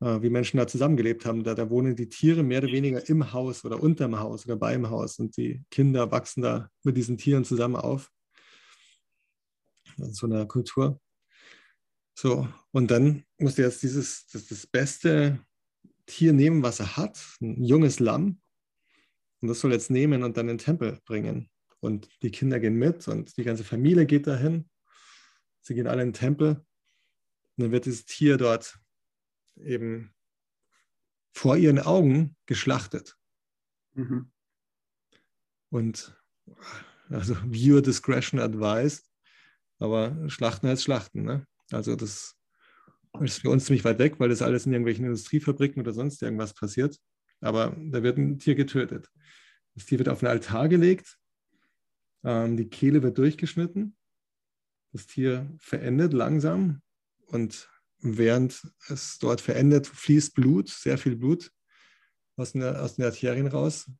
äh, 0.00 0.20
wie 0.20 0.28
Menschen 0.28 0.58
da 0.58 0.66
zusammengelebt 0.66 1.24
haben. 1.24 1.42
Da, 1.42 1.54
da 1.54 1.70
wohnen 1.70 1.96
die 1.96 2.10
Tiere 2.10 2.42
mehr 2.42 2.62
oder 2.62 2.72
weniger 2.72 3.08
im 3.08 3.32
Haus 3.32 3.64
oder 3.64 3.82
unterm 3.82 4.18
Haus 4.18 4.44
oder 4.44 4.56
beim 4.56 4.90
Haus 4.90 5.18
und 5.18 5.36
die 5.38 5.62
Kinder 5.70 6.10
wachsen 6.10 6.42
da 6.42 6.68
mit 6.84 6.98
diesen 6.98 7.16
Tieren 7.16 7.44
zusammen 7.46 7.76
auf. 7.76 8.10
In 9.96 10.12
so 10.12 10.26
einer 10.26 10.44
Kultur. 10.46 11.00
So, 12.20 12.46
und 12.72 12.90
dann 12.90 13.24
musste 13.38 13.62
jetzt 13.62 13.82
dieses, 13.82 14.26
das, 14.26 14.46
das 14.46 14.66
beste 14.66 15.42
Tier 16.04 16.34
nehmen, 16.34 16.62
was 16.62 16.78
er 16.78 16.98
hat, 16.98 17.18
ein 17.40 17.64
junges 17.64 17.98
Lamm. 17.98 18.42
Und 19.40 19.48
das 19.48 19.60
soll 19.60 19.72
jetzt 19.72 19.88
nehmen 19.88 20.22
und 20.22 20.36
dann 20.36 20.50
in 20.50 20.58
den 20.58 20.62
Tempel 20.62 21.00
bringen. 21.06 21.48
Und 21.80 22.10
die 22.20 22.30
Kinder 22.30 22.60
gehen 22.60 22.74
mit 22.74 23.08
und 23.08 23.38
die 23.38 23.42
ganze 23.42 23.64
Familie 23.64 24.04
geht 24.04 24.26
dahin. 24.26 24.68
Sie 25.62 25.74
gehen 25.74 25.86
alle 25.86 26.02
in 26.02 26.08
den 26.08 26.12
Tempel. 26.14 26.56
Und 27.56 27.64
dann 27.64 27.72
wird 27.72 27.86
dieses 27.86 28.04
Tier 28.04 28.36
dort 28.36 28.78
eben 29.56 30.14
vor 31.32 31.56
ihren 31.56 31.78
Augen 31.78 32.36
geschlachtet. 32.44 33.16
Mhm. 33.94 34.30
Und 35.70 36.22
also 37.08 37.34
Viewer 37.46 37.80
Discretion 37.80 38.40
advised, 38.40 39.10
aber 39.78 40.28
Schlachten 40.28 40.68
heißt 40.68 40.84
Schlachten. 40.84 41.22
Ne? 41.22 41.46
Also 41.72 41.96
das 41.96 42.36
ist 43.20 43.40
für 43.40 43.50
uns 43.50 43.64
ziemlich 43.66 43.84
weit 43.84 43.98
weg, 43.98 44.18
weil 44.18 44.28
das 44.28 44.42
alles 44.42 44.66
in 44.66 44.72
irgendwelchen 44.72 45.04
Industriefabriken 45.04 45.82
oder 45.82 45.92
sonst 45.92 46.22
irgendwas 46.22 46.54
passiert. 46.54 46.96
Aber 47.40 47.76
da 47.78 48.02
wird 48.02 48.18
ein 48.18 48.38
Tier 48.38 48.54
getötet. 48.54 49.08
Das 49.74 49.86
Tier 49.86 49.98
wird 49.98 50.08
auf 50.08 50.22
einen 50.22 50.30
Altar 50.30 50.68
gelegt, 50.68 51.18
ähm, 52.24 52.56
die 52.56 52.68
Kehle 52.68 53.02
wird 53.02 53.18
durchgeschnitten, 53.18 53.96
das 54.92 55.06
Tier 55.06 55.50
verendet 55.58 56.12
langsam 56.12 56.82
und 57.26 57.68
während 58.00 58.66
es 58.88 59.18
dort 59.18 59.40
verendet, 59.40 59.86
fließt 59.86 60.34
Blut, 60.34 60.68
sehr 60.68 60.98
viel 60.98 61.16
Blut 61.16 61.50
aus, 62.36 62.52
der, 62.52 62.82
aus 62.82 62.96
den 62.96 63.04
Arterien 63.04 63.46
raus, 63.46 63.90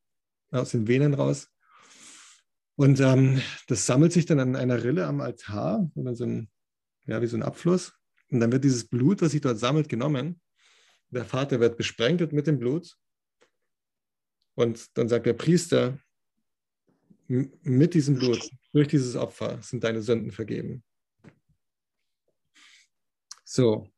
aus 0.50 0.70
den 0.70 0.88
Venen 0.88 1.14
raus. 1.14 1.48
Und 2.76 2.98
ähm, 3.00 3.40
das 3.66 3.86
sammelt 3.86 4.12
sich 4.12 4.26
dann 4.26 4.40
an 4.40 4.56
einer 4.56 4.82
Rille 4.82 5.06
am 5.06 5.20
Altar, 5.20 5.90
oder 5.94 6.14
so 6.14 6.24
ein, 6.24 6.50
ja, 7.06 7.20
wie 7.20 7.26
so 7.26 7.36
ein 7.36 7.42
Abfluss. 7.42 7.92
Und 8.30 8.40
dann 8.40 8.52
wird 8.52 8.64
dieses 8.64 8.86
Blut, 8.86 9.22
was 9.22 9.32
sich 9.32 9.40
dort 9.40 9.58
sammelt, 9.58 9.88
genommen. 9.88 10.40
Der 11.10 11.24
Vater 11.24 11.60
wird 11.60 11.76
besprengt 11.76 12.32
mit 12.32 12.46
dem 12.46 12.58
Blut. 12.58 12.96
Und 14.54 14.96
dann 14.96 15.08
sagt 15.08 15.26
der 15.26 15.34
Priester, 15.34 15.98
mit 17.26 17.94
diesem 17.94 18.18
Blut, 18.18 18.50
durch 18.72 18.88
dieses 18.88 19.16
Opfer 19.16 19.62
sind 19.62 19.84
deine 19.84 20.02
Sünden 20.02 20.32
vergeben. 20.32 20.82
So. 23.44 23.88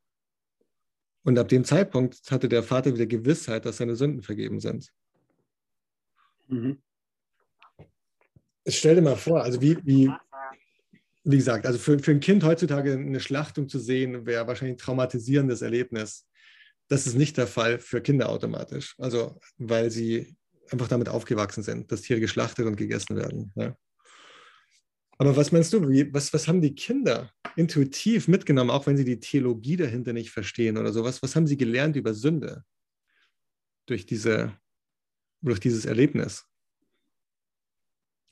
Und 1.23 1.39
ab 1.39 1.47
dem 1.47 1.63
Zeitpunkt 1.63 2.29
hatte 2.31 2.49
der 2.49 2.63
Vater 2.63 2.93
wieder 2.93 3.05
Gewissheit, 3.05 3.65
dass 3.65 3.77
seine 3.77 3.95
Sünden 3.95 4.21
vergeben 4.21 4.59
sind. 4.59 4.91
Mhm. 6.47 6.81
Stell 8.67 8.95
dir 8.95 9.01
mal 9.01 9.15
vor, 9.15 9.41
also 9.41 9.61
wie, 9.61 9.77
wie, 9.83 10.11
wie 11.23 11.37
gesagt, 11.37 11.65
also 11.65 11.79
für, 11.79 11.99
für 11.99 12.11
ein 12.11 12.19
Kind 12.19 12.43
heutzutage 12.43 12.93
eine 12.93 13.19
Schlachtung 13.19 13.69
zu 13.69 13.79
sehen, 13.79 14.25
wäre 14.25 14.47
wahrscheinlich 14.47 14.75
ein 14.75 14.85
traumatisierendes 14.85 15.61
Erlebnis. 15.61 16.27
Das 16.89 17.07
ist 17.07 17.15
nicht 17.15 17.37
der 17.37 17.47
Fall 17.47 17.79
für 17.79 18.01
Kinder 18.01 18.29
automatisch. 18.29 18.95
Also, 18.97 19.39
weil 19.57 19.89
sie 19.89 20.35
einfach 20.69 20.87
damit 20.87 21.09
aufgewachsen 21.09 21.63
sind, 21.63 21.91
dass 21.91 22.01
Tiere 22.01 22.19
geschlachtet 22.19 22.65
und 22.65 22.75
gegessen 22.75 23.15
werden. 23.15 23.51
Ja. 23.55 23.75
Aber 25.17 25.37
was 25.37 25.51
meinst 25.51 25.71
du, 25.71 25.87
wie, 25.89 26.13
was, 26.13 26.33
was 26.33 26.47
haben 26.47 26.61
die 26.61 26.75
Kinder 26.75 27.31
intuitiv 27.55 28.27
mitgenommen, 28.27 28.71
auch 28.71 28.87
wenn 28.87 28.97
sie 28.97 29.05
die 29.05 29.19
Theologie 29.19 29.77
dahinter 29.77 30.11
nicht 30.11 30.31
verstehen 30.31 30.77
oder 30.77 30.91
sowas? 30.91 31.21
Was 31.21 31.35
haben 31.35 31.47
sie 31.47 31.55
gelernt 31.55 31.95
über 31.95 32.13
Sünde 32.13 32.63
durch, 33.85 34.05
diese, 34.05 34.57
durch 35.41 35.59
dieses 35.59 35.85
Erlebnis? 35.85 36.45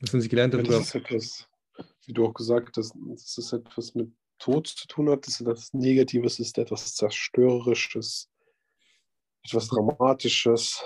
Was 0.00 0.12
haben 0.12 0.20
sie 0.20 0.28
gelernt 0.28 0.52
darüber? 0.52 0.78
Das 0.78 0.88
ist 0.88 0.94
etwas, 0.96 1.48
wie 2.06 2.12
du 2.12 2.26
auch 2.26 2.34
gesagt 2.34 2.76
hast, 2.76 2.94
dass 2.94 3.38
es 3.38 3.52
etwas 3.52 3.94
mit 3.94 4.12
Tod 4.38 4.66
zu 4.66 4.86
tun 4.88 5.08
hat, 5.08 5.26
dass 5.26 5.40
etwas 5.40 5.72
Negatives 5.72 6.40
ist, 6.40 6.58
etwas 6.58 6.94
Zerstörerisches, 6.94 8.28
etwas 9.44 9.68
Dramatisches, 9.68 10.82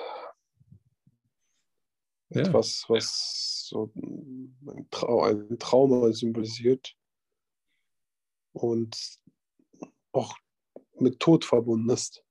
ja. 2.30 2.42
etwas, 2.42 2.84
was 2.88 3.66
so 3.68 3.90
ein, 3.96 4.86
Trau 4.90 5.22
ein 5.22 5.58
Trauma 5.58 6.12
symbolisiert 6.12 6.96
und 8.52 9.18
auch 10.12 10.36
mit 10.98 11.20
Tod 11.20 11.44
verbunden 11.44 11.90
ist. 11.90 12.22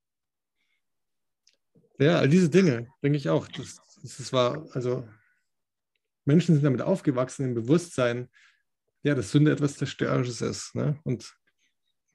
Ja, 1.97 2.19
all 2.19 2.29
diese 2.29 2.49
Dinge, 2.49 2.87
denke 3.01 3.17
ich 3.17 3.29
auch. 3.29 3.47
Das, 3.47 3.79
das 4.01 4.33
war, 4.33 4.67
also 4.73 5.07
Menschen 6.25 6.55
sind 6.55 6.63
damit 6.63 6.81
aufgewachsen 6.81 7.45
im 7.45 7.53
Bewusstsein, 7.53 8.29
ja, 9.03 9.15
dass 9.15 9.31
Sünde 9.31 9.51
etwas 9.51 9.77
Zerstörerisches 9.77 10.41
ist. 10.41 10.75
Ne? 10.75 10.99
Und 11.03 11.35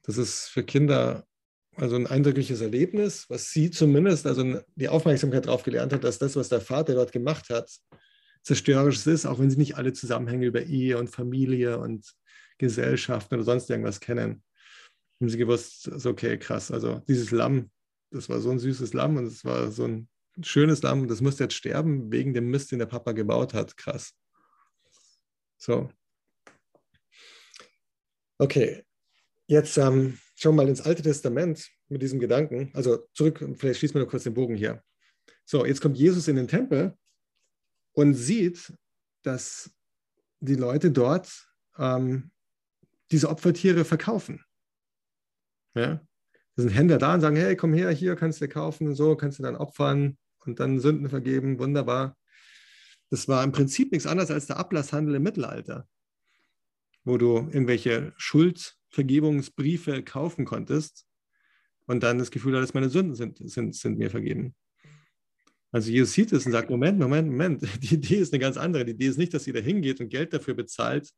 das 0.03 0.17
ist 0.17 0.47
für 0.49 0.63
Kinder 0.63 1.25
also 1.77 1.95
ein 1.95 2.07
eindrückliches 2.07 2.59
Erlebnis, 2.59 3.29
was 3.29 3.51
sie 3.51 3.71
zumindest, 3.71 4.27
also 4.27 4.59
die 4.75 4.89
Aufmerksamkeit 4.89 5.45
darauf 5.45 5.63
gelernt 5.63 5.93
hat, 5.93 6.03
dass 6.03 6.19
das, 6.19 6.35
was 6.35 6.49
der 6.49 6.59
Vater 6.59 6.95
dort 6.95 7.13
gemacht 7.13 7.49
hat, 7.49 7.71
zerstörerisches 8.43 9.07
ist, 9.07 9.25
auch 9.25 9.39
wenn 9.39 9.49
sie 9.49 9.57
nicht 9.57 9.77
alle 9.77 9.93
Zusammenhänge 9.93 10.47
über 10.47 10.63
Ehe 10.63 10.97
und 10.97 11.09
Familie 11.09 11.79
und 11.79 12.05
Gesellschaft 12.57 13.31
oder 13.31 13.43
sonst 13.43 13.69
irgendwas 13.69 14.01
kennen. 14.01 14.43
Haben 15.21 15.29
sie 15.29 15.37
gewusst, 15.37 15.83
so 15.83 16.09
okay, 16.09 16.37
krass, 16.37 16.71
also 16.71 17.01
dieses 17.07 17.31
Lamm 17.31 17.69
das 18.11 18.29
war 18.29 18.39
so 18.39 18.51
ein 18.51 18.59
süßes 18.59 18.93
Lamm 18.93 19.17
und 19.17 19.25
es 19.25 19.43
war 19.45 19.71
so 19.71 19.85
ein 19.85 20.07
schönes 20.41 20.81
Lamm, 20.81 21.07
das 21.07 21.21
musste 21.21 21.43
jetzt 21.43 21.55
sterben 21.55 22.11
wegen 22.11 22.33
dem 22.33 22.49
Mist, 22.49 22.71
den 22.71 22.79
der 22.79 22.85
Papa 22.85 23.11
gebaut 23.11 23.53
hat. 23.53 23.75
Krass. 23.77 24.13
So. 25.57 25.89
Okay, 28.39 28.83
jetzt 29.47 29.77
ähm, 29.77 30.17
schauen 30.35 30.55
wir 30.55 30.63
mal 30.63 30.69
ins 30.69 30.81
Alte 30.81 31.03
Testament 31.03 31.69
mit 31.89 32.01
diesem 32.01 32.19
Gedanken. 32.19 32.71
Also 32.73 33.07
zurück, 33.13 33.37
vielleicht 33.55 33.79
schließen 33.79 33.95
wir 33.95 34.03
noch 34.03 34.09
kurz 34.09 34.23
den 34.23 34.33
Bogen 34.33 34.55
hier. 34.55 34.83
So, 35.45 35.65
jetzt 35.65 35.81
kommt 35.81 35.97
Jesus 35.97 36.27
in 36.27 36.37
den 36.37 36.47
Tempel 36.47 36.97
und 37.93 38.13
sieht, 38.15 38.73
dass 39.21 39.71
die 40.39 40.55
Leute 40.55 40.91
dort 40.91 41.47
ähm, 41.77 42.31
diese 43.11 43.29
Opfertiere 43.29 43.85
verkaufen. 43.85 44.43
Ja? 45.75 46.01
Da 46.55 46.63
sind 46.63 46.69
Händler 46.69 46.97
da 46.97 47.13
und 47.13 47.21
sagen, 47.21 47.35
hey, 47.35 47.55
komm 47.55 47.73
her, 47.73 47.91
hier 47.91 48.15
kannst 48.15 48.41
du 48.41 48.47
kaufen 48.47 48.95
so, 48.95 49.15
kannst 49.15 49.39
du 49.39 49.43
dann 49.43 49.55
opfern 49.55 50.17
und 50.45 50.59
dann 50.59 50.79
Sünden 50.79 51.09
vergeben, 51.09 51.59
wunderbar. 51.59 52.17
Das 53.09 53.27
war 53.27 53.43
im 53.43 53.51
Prinzip 53.51 53.91
nichts 53.91 54.07
anderes 54.07 54.31
als 54.31 54.47
der 54.47 54.57
Ablasshandel 54.57 55.15
im 55.15 55.23
Mittelalter, 55.23 55.87
wo 57.03 57.17
du 57.17 57.49
irgendwelche 57.51 58.13
Schuldvergebungsbriefe 58.17 60.03
kaufen 60.03 60.45
konntest 60.45 61.05
und 61.87 62.03
dann 62.03 62.19
das 62.19 62.31
Gefühl 62.31 62.55
hattest, 62.55 62.73
meine 62.73 62.89
Sünden 62.89 63.15
sind, 63.15 63.37
sind, 63.49 63.75
sind 63.75 63.97
mir 63.97 64.09
vergeben. 64.09 64.55
Also 65.71 65.89
Jesus 65.89 66.13
sieht 66.13 66.31
es 66.33 66.45
und 66.45 66.51
sagt, 66.51 66.69
Moment, 66.69 66.99
Moment, 66.99 67.29
Moment, 67.29 67.61
die 67.81 67.95
Idee 67.95 68.17
ist 68.17 68.33
eine 68.33 68.39
ganz 68.39 68.57
andere. 68.57 68.85
Die 68.85 68.91
Idee 68.91 69.07
ist 69.07 69.17
nicht, 69.17 69.33
dass 69.33 69.47
ihr 69.47 69.53
da 69.53 69.59
hingeht 69.59 69.99
und 69.99 70.09
Geld 70.09 70.33
dafür 70.33 70.53
bezahlt, 70.53 71.09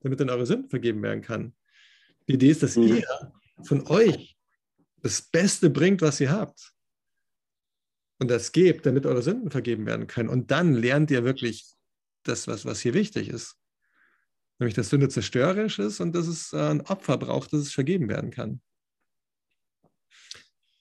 damit 0.00 0.20
dann 0.20 0.30
eure 0.30 0.46
Sünden 0.46 0.70
vergeben 0.70 1.02
werden 1.02 1.22
kann. 1.22 1.54
Die 2.28 2.34
Idee 2.34 2.50
ist, 2.50 2.62
dass 2.62 2.76
mhm. 2.76 2.96
ihr 2.96 3.04
von 3.64 3.86
euch 3.86 4.36
das 5.02 5.22
Beste 5.22 5.68
bringt, 5.70 6.00
was 6.00 6.20
ihr 6.20 6.30
habt. 6.30 6.72
Und 8.22 8.28
das 8.28 8.52
gebt, 8.52 8.86
damit 8.86 9.04
eure 9.04 9.20
Sünden 9.20 9.50
vergeben 9.50 9.84
werden 9.84 10.06
können. 10.06 10.28
Und 10.28 10.52
dann 10.52 10.74
lernt 10.74 11.10
ihr 11.10 11.24
wirklich 11.24 11.66
das, 12.22 12.46
was, 12.46 12.64
was 12.64 12.78
hier 12.78 12.94
wichtig 12.94 13.28
ist. 13.28 13.56
Nämlich, 14.60 14.74
dass 14.74 14.90
Sünde 14.90 15.08
zerstörerisch 15.08 15.80
ist 15.80 15.98
und 15.98 16.14
dass 16.14 16.28
es 16.28 16.54
ein 16.54 16.82
Opfer 16.82 17.18
braucht, 17.18 17.52
dass 17.52 17.62
es 17.62 17.72
vergeben 17.72 18.08
werden 18.08 18.30
kann. 18.30 18.62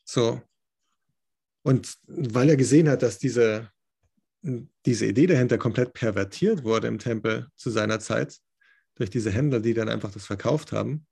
So, 0.03 0.39
und 1.63 1.97
weil 2.05 2.47
er 2.47 2.57
gesehen 2.57 2.87
hat, 2.87 3.01
dass 3.01 3.17
diese, 3.17 3.71
diese 4.43 5.07
Idee 5.07 5.25
dahinter 5.25 5.57
komplett 5.57 5.93
pervertiert 5.93 6.63
wurde 6.63 6.85
im 6.89 6.99
Tempel 6.99 7.47
zu 7.55 7.71
seiner 7.71 7.99
Zeit, 7.99 8.37
durch 8.93 9.09
diese 9.09 9.31
Händler, 9.31 9.61
die 9.61 9.73
dann 9.73 9.89
einfach 9.89 10.11
das 10.11 10.27
verkauft 10.27 10.73
haben, 10.73 11.07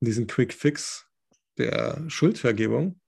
diesen 0.00 0.26
Quick 0.26 0.54
Fix 0.54 1.06
der 1.58 2.02
Schuldvergebung, 2.08 2.98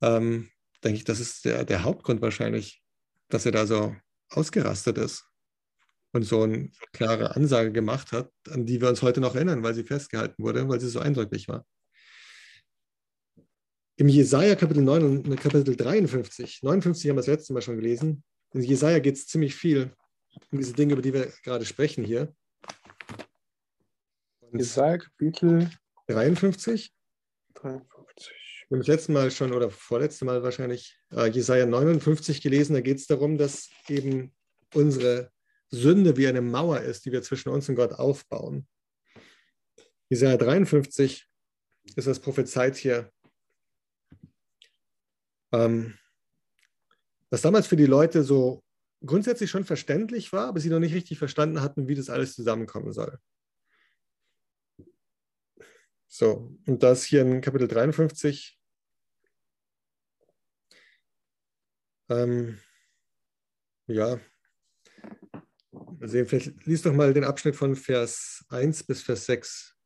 ähm, 0.00 0.48
denke 0.84 0.98
ich, 0.98 1.04
das 1.04 1.20
ist 1.20 1.44
der, 1.44 1.64
der 1.64 1.84
Hauptgrund 1.84 2.20
wahrscheinlich, 2.20 2.82
dass 3.28 3.46
er 3.46 3.52
da 3.52 3.66
so 3.66 3.94
ausgerastet 4.30 4.98
ist 4.98 5.24
und 6.12 6.22
so 6.22 6.42
eine 6.42 6.70
klare 6.92 7.36
Ansage 7.36 7.72
gemacht 7.72 8.12
hat, 8.12 8.30
an 8.50 8.66
die 8.66 8.80
wir 8.80 8.88
uns 8.88 9.02
heute 9.02 9.20
noch 9.20 9.34
erinnern, 9.34 9.62
weil 9.62 9.74
sie 9.74 9.84
festgehalten 9.84 10.42
wurde, 10.42 10.68
weil 10.68 10.80
sie 10.80 10.88
so 10.88 11.00
eindrücklich 11.00 11.48
war 11.48 11.64
im 13.98 14.08
Jesaja 14.08 14.54
Kapitel 14.54 14.82
9 14.82 15.26
und 15.26 15.40
Kapitel 15.40 15.74
53, 15.74 16.62
59 16.62 17.10
haben 17.10 17.16
wir 17.16 17.20
das 17.20 17.26
letzte 17.26 17.52
Mal 17.52 17.62
schon 17.62 17.76
gelesen. 17.76 18.22
In 18.52 18.62
Jesaja 18.62 19.00
geht 19.00 19.16
es 19.16 19.26
ziemlich 19.26 19.56
viel 19.56 19.90
um 20.52 20.58
diese 20.58 20.72
Dinge, 20.72 20.92
über 20.92 21.02
die 21.02 21.12
wir 21.12 21.32
gerade 21.42 21.64
sprechen 21.64 22.04
hier. 22.04 22.32
Und 24.40 24.60
Jesaja 24.60 24.98
Kapitel 24.98 25.68
53. 26.06 26.92
53. 27.54 27.97
Wir 28.68 28.76
haben 28.76 28.80
das 28.80 28.86
letzte 28.86 29.12
Mal 29.12 29.30
schon 29.30 29.52
oder 29.52 29.70
vorletzte 29.70 30.24
Mal 30.24 30.42
wahrscheinlich 30.42 30.98
äh, 31.12 31.26
Jesaja 31.26 31.66
59 31.66 32.42
gelesen. 32.42 32.74
Da 32.74 32.80
geht 32.80 32.98
es 32.98 33.06
darum, 33.06 33.38
dass 33.38 33.70
eben 33.88 34.34
unsere 34.74 35.30
Sünde 35.70 36.16
wie 36.16 36.28
eine 36.28 36.42
Mauer 36.42 36.80
ist, 36.80 37.06
die 37.06 37.12
wir 37.12 37.22
zwischen 37.22 37.48
uns 37.48 37.68
und 37.68 37.76
Gott 37.76 37.92
aufbauen. 37.92 38.66
Jesaja 40.10 40.36
53 40.36 41.26
ist 41.96 42.06
das 42.06 42.20
prophezeit 42.20 42.76
hier 42.76 43.10
ähm, 45.52 45.98
was 47.30 47.42
damals 47.42 47.66
für 47.66 47.76
die 47.76 47.86
Leute 47.86 48.22
so 48.22 48.64
grundsätzlich 49.04 49.50
schon 49.50 49.64
verständlich 49.64 50.32
war, 50.32 50.48
aber 50.48 50.60
sie 50.60 50.70
noch 50.70 50.80
nicht 50.80 50.94
richtig 50.94 51.18
verstanden 51.18 51.60
hatten, 51.60 51.88
wie 51.88 51.94
das 51.94 52.10
alles 52.10 52.34
zusammenkommen 52.34 52.92
soll. 52.92 53.18
So, 56.08 56.56
und 56.66 56.82
das 56.82 57.04
hier 57.04 57.22
in 57.22 57.40
Kapitel 57.40 57.68
53. 57.68 58.57
Ähm, 62.10 62.58
ja, 63.86 64.18
sehen, 66.00 66.26
vielleicht 66.26 66.64
liest 66.66 66.86
doch 66.86 66.92
mal 66.92 67.12
den 67.12 67.24
Abschnitt 67.24 67.56
von 67.56 67.76
Vers 67.76 68.44
1 68.48 68.84
bis 68.84 69.02
Vers 69.02 69.26
6. 69.26 69.76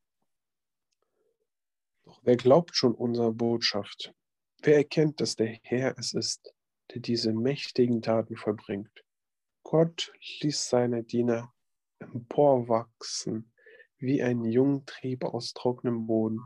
Doch 2.05 2.21
wer 2.25 2.37
glaubt 2.37 2.77
schon 2.77 2.95
unserer 2.95 3.33
Botschaft? 3.33 4.13
Wer 4.63 4.77
erkennt, 4.77 5.21
dass 5.21 5.37
der 5.37 5.59
Herr 5.63 5.99
es 5.99 6.15
ist, 6.15 6.55
der 6.93 7.01
diese 7.01 7.33
mächtigen 7.33 8.03
Taten 8.03 8.37
vollbringt? 8.37 9.05
Gott 9.65 10.13
ließ 10.41 10.69
seine 10.69 11.03
Diener 11.03 11.53
emporwachsen 11.99 13.53
wie 13.99 14.23
ein 14.23 14.45
Jungtrieb 14.45 15.25
aus 15.25 15.53
trockenem 15.55 16.07
Boden. 16.07 16.41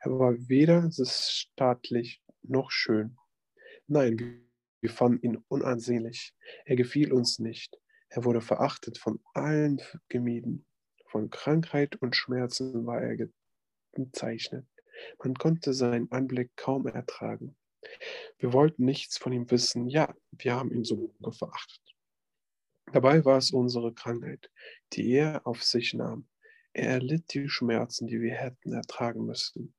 Er 0.00 0.18
war 0.18 0.34
weder 0.48 0.90
staatlich 0.90 2.22
noch 2.42 2.70
schön. 2.70 3.16
Nein, 3.86 4.45
wir 4.86 4.92
fanden 4.92 5.20
ihn 5.26 5.44
unansehnlich. 5.48 6.32
Er 6.64 6.76
gefiel 6.76 7.12
uns 7.12 7.40
nicht. 7.40 7.76
Er 8.08 8.24
wurde 8.24 8.40
verachtet, 8.40 8.98
von 8.98 9.18
allen 9.34 9.82
gemieden. 10.08 10.64
Von 11.06 11.28
Krankheit 11.28 11.96
und 11.96 12.14
Schmerzen 12.14 12.86
war 12.86 13.02
er 13.02 13.28
gezeichnet. 13.90 14.64
Man 15.18 15.34
konnte 15.34 15.74
seinen 15.74 16.08
Anblick 16.12 16.52
kaum 16.54 16.86
ertragen. 16.86 17.56
Wir 18.38 18.52
wollten 18.52 18.84
nichts 18.84 19.18
von 19.18 19.32
ihm 19.32 19.50
wissen. 19.50 19.88
Ja, 19.88 20.14
wir 20.30 20.54
haben 20.54 20.70
ihn 20.70 20.84
sogar 20.84 21.32
verachtet. 21.32 21.96
Dabei 22.92 23.24
war 23.24 23.38
es 23.38 23.50
unsere 23.50 23.92
Krankheit, 23.92 24.52
die 24.92 25.14
er 25.14 25.44
auf 25.48 25.64
sich 25.64 25.94
nahm. 25.94 26.28
Er 26.74 26.90
erlitt 26.90 27.34
die 27.34 27.48
Schmerzen, 27.48 28.06
die 28.06 28.20
wir 28.20 28.34
hätten 28.34 28.72
ertragen 28.72 29.26
müssen. 29.26 29.74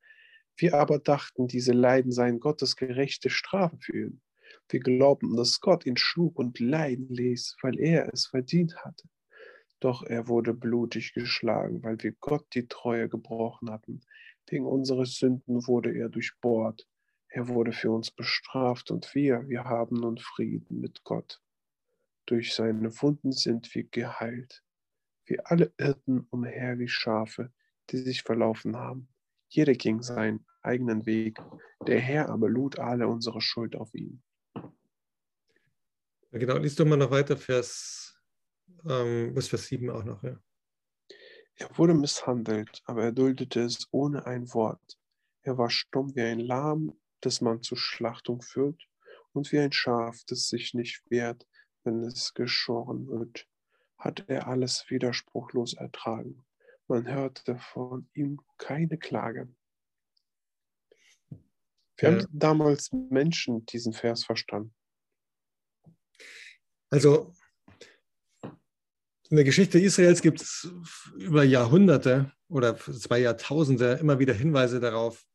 Wir 0.58 0.74
aber 0.74 1.00
dachten, 1.00 1.48
diese 1.48 1.72
Leiden 1.72 2.12
seien 2.12 2.42
Gottes 2.42 2.76
gerechte 2.76 3.30
Strafe 3.30 3.78
für 3.80 3.98
ihn. 3.98 4.22
Wir 4.70 4.80
glaubten, 4.82 5.36
dass 5.36 5.62
Gott 5.62 5.86
ihn 5.86 5.98
schlug 5.98 6.38
und 6.38 6.60
leiden 6.60 7.08
ließ, 7.10 7.58
weil 7.62 7.80
er 7.80 8.14
es 8.14 8.28
verdient 8.28 8.76
hatte. 8.84 9.08
Doch 9.80 10.04
er 10.04 10.28
wurde 10.28 10.54
blutig 10.54 11.14
geschlagen, 11.14 11.84
weil 11.84 12.02
wir 12.02 12.14
Gott 12.20 12.46
die 12.54 12.68
Treue 12.68 13.08
gebrochen 13.08 13.70
hatten. 13.70 14.02
Wegen 14.48 14.66
unserer 14.66 15.06
Sünden 15.06 15.68
wurde 15.68 15.96
er 15.96 16.10
durchbohrt. 16.10 16.88
Er 17.30 17.48
wurde 17.48 17.72
für 17.72 17.92
uns 17.92 18.12
bestraft 18.12 18.90
und 18.92 19.14
wir, 19.14 19.48
wir 19.48 19.66
haben 19.66 19.98
nun 19.98 20.18
Frieden 20.18 20.80
mit 20.80 21.04
Gott. 21.04 21.42
Durch 22.26 22.54
seine 22.56 22.92
Wunden 23.02 23.32
sind 23.32 23.74
wir 23.76 23.84
geheilt. 23.84 24.64
Wir 25.26 25.50
alle 25.50 25.74
irrten 25.78 26.28
umher 26.30 26.80
wie 26.80 26.88
Schafe, 26.88 27.54
die 27.90 27.98
sich 27.98 28.24
verlaufen 28.24 28.76
haben. 28.76 29.08
Jeder 29.50 29.74
ging 29.74 30.02
seinen 30.02 30.46
eigenen 30.62 31.06
Weg. 31.06 31.40
Der 31.86 32.00
Herr 32.00 32.30
aber 32.30 32.50
lud 32.50 32.80
alle 32.80 33.08
unsere 33.08 33.42
Schuld 33.42 33.76
auf 33.76 33.94
ihn. 33.94 34.24
Ja, 36.32 36.40
genau, 36.40 36.58
liest 36.58 36.80
doch 36.80 36.86
mal 36.86 36.98
noch 36.98 37.12
weiter, 37.12 37.38
Vers, 37.38 38.20
ähm, 38.90 39.34
bis 39.34 39.48
Vers 39.48 39.68
7 39.68 39.90
auch 39.90 40.04
noch, 40.04 40.24
ja. 40.24 40.38
Er 41.56 41.76
wurde 41.78 41.94
misshandelt, 41.94 42.82
aber 42.86 43.06
er 43.06 43.12
duldete 43.12 43.62
es 43.62 43.88
ohne 43.92 44.26
ein 44.26 44.54
Wort. 44.54 45.00
Er 45.42 45.58
war 45.58 45.70
stumm 45.70 46.16
wie 46.16 46.22
ein 46.22 46.40
Lahm, 46.40 47.00
das 47.22 47.42
man 47.42 47.64
zur 47.64 47.78
Schlachtung 47.78 48.42
führt, 48.42 48.88
und 49.34 49.52
wie 49.52 49.60
ein 49.60 49.72
Schaf, 49.72 50.24
das 50.28 50.50
sich 50.50 50.74
nicht 50.74 51.02
wehrt, 51.10 51.48
wenn 51.84 52.04
es 52.04 52.34
geschoren 52.34 53.08
wird, 53.08 53.48
hat 53.98 54.26
er 54.28 54.48
alles 54.48 54.90
widerspruchlos 54.90 55.74
ertragen. 55.74 56.46
Man 56.88 57.08
hörte 57.08 57.58
von 57.58 58.10
ihm 58.14 58.40
keine 58.58 58.98
Klage. 58.98 59.48
Wie 61.30 62.06
ja. 62.06 62.12
haben 62.12 62.28
damals 62.32 62.92
Menschen 62.92 63.66
diesen 63.66 63.94
Vers 63.94 64.26
verstanden? 64.26 64.77
Also 66.90 67.34
in 69.30 69.36
der 69.36 69.46
Geschichte 69.46 69.80
Israels 69.80 70.22
gibt 70.22 70.42
es 70.42 70.70
über 71.16 71.44
Jahrhunderte 71.44 72.32
oder 72.48 72.78
zwei 72.78 73.20
Jahrtausende 73.20 73.94
immer 73.94 74.20
wieder 74.20 74.34
Hinweise 74.34 74.80
darauf, 74.80 75.26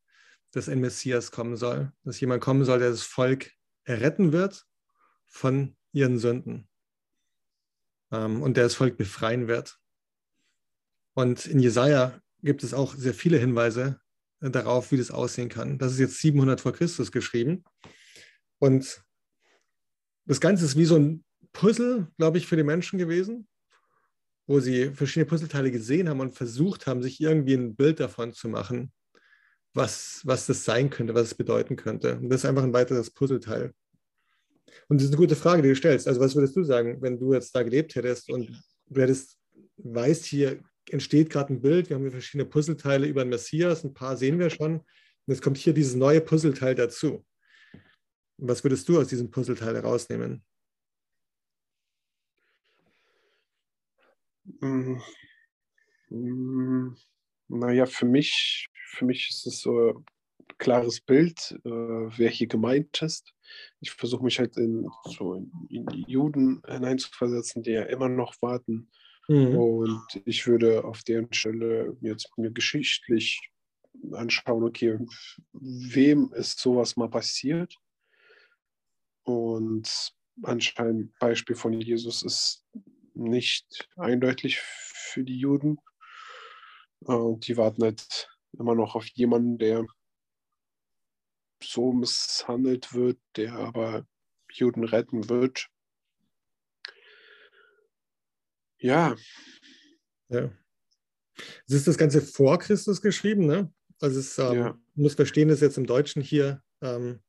dass 0.52 0.68
ein 0.68 0.80
Messias 0.80 1.30
kommen 1.30 1.56
soll, 1.56 1.92
dass 2.04 2.20
jemand 2.20 2.42
kommen 2.42 2.64
soll, 2.64 2.78
der 2.78 2.90
das 2.90 3.02
Volk 3.02 3.50
erretten 3.84 4.32
wird 4.32 4.64
von 5.28 5.76
ihren 5.92 6.18
Sünden 6.18 6.68
ähm, 8.10 8.42
und 8.42 8.56
der 8.56 8.64
das 8.64 8.74
Volk 8.74 8.96
befreien 8.96 9.46
wird. 9.46 9.78
Und 11.14 11.44
in 11.44 11.58
Jesaja 11.58 12.18
gibt 12.42 12.64
es 12.64 12.72
auch 12.72 12.94
sehr 12.94 13.14
viele 13.14 13.38
Hinweise 13.38 14.00
darauf, 14.40 14.90
wie 14.90 14.96
das 14.96 15.10
aussehen 15.10 15.48
kann. 15.48 15.78
Das 15.78 15.92
ist 15.92 15.98
jetzt 15.98 16.18
700 16.18 16.60
vor 16.60 16.72
Christus 16.72 17.12
geschrieben. 17.12 17.64
Und 18.58 19.04
das 20.24 20.40
Ganze 20.40 20.64
ist 20.64 20.76
wie 20.76 20.84
so 20.84 20.96
ein 20.96 21.24
Puzzle, 21.52 22.08
glaube 22.18 22.38
ich, 22.38 22.46
für 22.46 22.56
die 22.56 22.62
Menschen 22.62 22.98
gewesen, 22.98 23.46
wo 24.46 24.60
sie 24.60 24.90
verschiedene 24.90 25.26
Puzzleteile 25.26 25.70
gesehen 25.70 26.08
haben 26.08 26.20
und 26.20 26.34
versucht 26.34 26.86
haben, 26.86 27.02
sich 27.02 27.20
irgendwie 27.20 27.54
ein 27.54 27.76
Bild 27.76 28.00
davon 28.00 28.32
zu 28.32 28.48
machen, 28.48 28.92
was, 29.74 30.20
was 30.24 30.46
das 30.46 30.64
sein 30.64 30.90
könnte, 30.90 31.14
was 31.14 31.28
es 31.28 31.34
bedeuten 31.34 31.76
könnte. 31.76 32.16
Und 32.18 32.28
das 32.28 32.42
ist 32.42 32.46
einfach 32.46 32.64
ein 32.64 32.72
weiteres 32.72 33.10
Puzzleteil. 33.10 33.72
Und 34.88 35.00
das 35.00 35.04
ist 35.04 35.10
eine 35.10 35.20
gute 35.20 35.36
Frage, 35.36 35.62
die 35.62 35.68
du 35.68 35.76
stellst. 35.76 36.08
Also, 36.08 36.20
was 36.20 36.34
würdest 36.34 36.56
du 36.56 36.64
sagen, 36.64 37.00
wenn 37.00 37.18
du 37.18 37.32
jetzt 37.34 37.54
da 37.54 37.62
gelebt 37.62 37.94
hättest 37.94 38.30
und 38.30 38.50
du 38.86 39.00
hättest, 39.00 39.38
weißt, 39.76 40.24
hier 40.24 40.60
entsteht 40.90 41.30
gerade 41.30 41.52
ein 41.52 41.62
Bild, 41.62 41.88
wir 41.88 41.96
haben 41.96 42.02
hier 42.02 42.10
verschiedene 42.10 42.48
Puzzleteile 42.48 43.06
über 43.06 43.24
den 43.24 43.30
Messias, 43.30 43.84
ein 43.84 43.94
paar 43.94 44.16
sehen 44.16 44.38
wir 44.38 44.50
schon. 44.50 44.78
Und 44.78 45.34
jetzt 45.34 45.42
kommt 45.42 45.56
hier 45.56 45.72
dieses 45.72 45.94
neue 45.94 46.20
Puzzleteil 46.20 46.74
dazu. 46.74 47.24
Was 48.38 48.64
würdest 48.64 48.88
du 48.88 48.98
aus 48.98 49.08
diesem 49.08 49.30
Puzzleteil 49.30 49.76
herausnehmen? 49.76 50.42
Naja, 57.48 57.86
für 57.86 58.06
mich, 58.06 58.68
für 58.88 59.04
mich 59.04 59.28
ist 59.30 59.46
es 59.46 59.60
so 59.60 59.90
ein 59.90 60.04
klares 60.58 61.00
Bild, 61.00 61.58
äh, 61.64 61.70
wer 61.70 62.28
hier 62.28 62.46
gemeint 62.46 63.02
ist. 63.02 63.32
Ich 63.80 63.90
versuche 63.90 64.24
mich 64.24 64.38
halt 64.38 64.56
in, 64.56 64.88
so 65.04 65.34
in, 65.34 65.50
in, 65.68 65.86
die 65.86 66.04
Juden 66.06 66.62
hineinzuversetzen, 66.66 67.62
die 67.62 67.72
ja 67.72 67.82
immer 67.82 68.08
noch 68.08 68.34
warten. 68.40 68.90
Mhm. 69.28 69.56
Und 69.56 70.22
ich 70.24 70.46
würde 70.46 70.84
auf 70.84 71.02
deren 71.02 71.32
Stelle 71.32 71.96
jetzt 72.00 72.30
mir 72.36 72.50
geschichtlich 72.50 73.40
anschauen, 74.12 74.64
okay, 74.64 74.98
wem 75.52 76.32
ist 76.32 76.58
sowas 76.58 76.96
mal 76.96 77.08
passiert? 77.08 77.76
Und 79.24 80.12
anscheinend 80.42 81.16
Beispiel 81.18 81.56
von 81.56 81.72
Jesus 81.72 82.22
ist 82.22 82.64
nicht 83.14 83.88
eindeutig 83.96 84.58
für 84.60 85.24
die 85.24 85.38
Juden. 85.38 85.78
Äh, 87.06 87.12
und 87.12 87.46
die 87.46 87.56
warten 87.56 87.82
halt 87.82 88.30
immer 88.52 88.74
noch 88.74 88.94
auf 88.94 89.06
jemanden, 89.08 89.58
der 89.58 89.86
so 91.62 91.92
misshandelt 91.92 92.92
wird, 92.92 93.18
der 93.36 93.54
aber 93.54 94.06
Juden 94.50 94.84
retten 94.84 95.28
wird. 95.28 95.68
Ja. 98.78 99.14
Ja. 100.28 100.50
Es 101.66 101.74
ist 101.74 101.86
das 101.86 101.96
Ganze 101.96 102.20
vor 102.20 102.58
Christus 102.58 103.00
geschrieben, 103.00 103.46
ne? 103.46 103.72
Also 104.00 104.18
es 104.18 104.38
ähm, 104.38 104.58
ja. 104.58 104.78
muss 104.94 105.14
verstehen, 105.14 105.48
das 105.48 105.58
ist 105.58 105.62
jetzt 105.62 105.78
im 105.78 105.86
Deutschen 105.86 106.20
hier 106.20 106.62
ähm, 106.80 107.22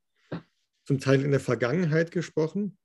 zum 0.86 1.00
Teil 1.00 1.22
in 1.22 1.32
der 1.32 1.40
Vergangenheit 1.40 2.12
gesprochen. 2.12 2.78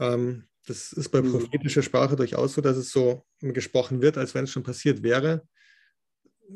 Ähm, 0.00 0.49
das 0.70 0.92
ist 0.92 1.08
bei 1.08 1.20
mhm. 1.20 1.32
prophetischer 1.32 1.82
Sprache 1.82 2.14
durchaus 2.14 2.54
so, 2.54 2.60
dass 2.60 2.76
es 2.76 2.92
so 2.92 3.26
gesprochen 3.40 4.02
wird, 4.02 4.16
als 4.16 4.34
wenn 4.34 4.44
es 4.44 4.52
schon 4.52 4.62
passiert 4.62 5.02
wäre. 5.02 5.46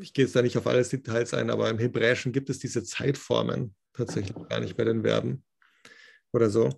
Ich 0.01 0.13
gehe 0.13 0.25
jetzt 0.25 0.37
da 0.37 0.43
nicht 0.43 0.57
auf 0.57 0.69
alles 0.69 0.89
Details 0.89 1.35
ein, 1.35 1.51
aber 1.51 1.69
im 1.69 1.79
Hebräischen 1.79 2.33
gibt 2.33 2.49
es 2.49 2.61
diese 2.61 2.85
Zeitformen 2.85 3.75
tatsächlich 3.93 4.37
gar 4.49 4.61
nicht 4.61 4.77
bei 4.77 4.85
den 4.85 5.03
Verben 5.03 5.45
oder 6.33 6.49
so. 6.49 6.71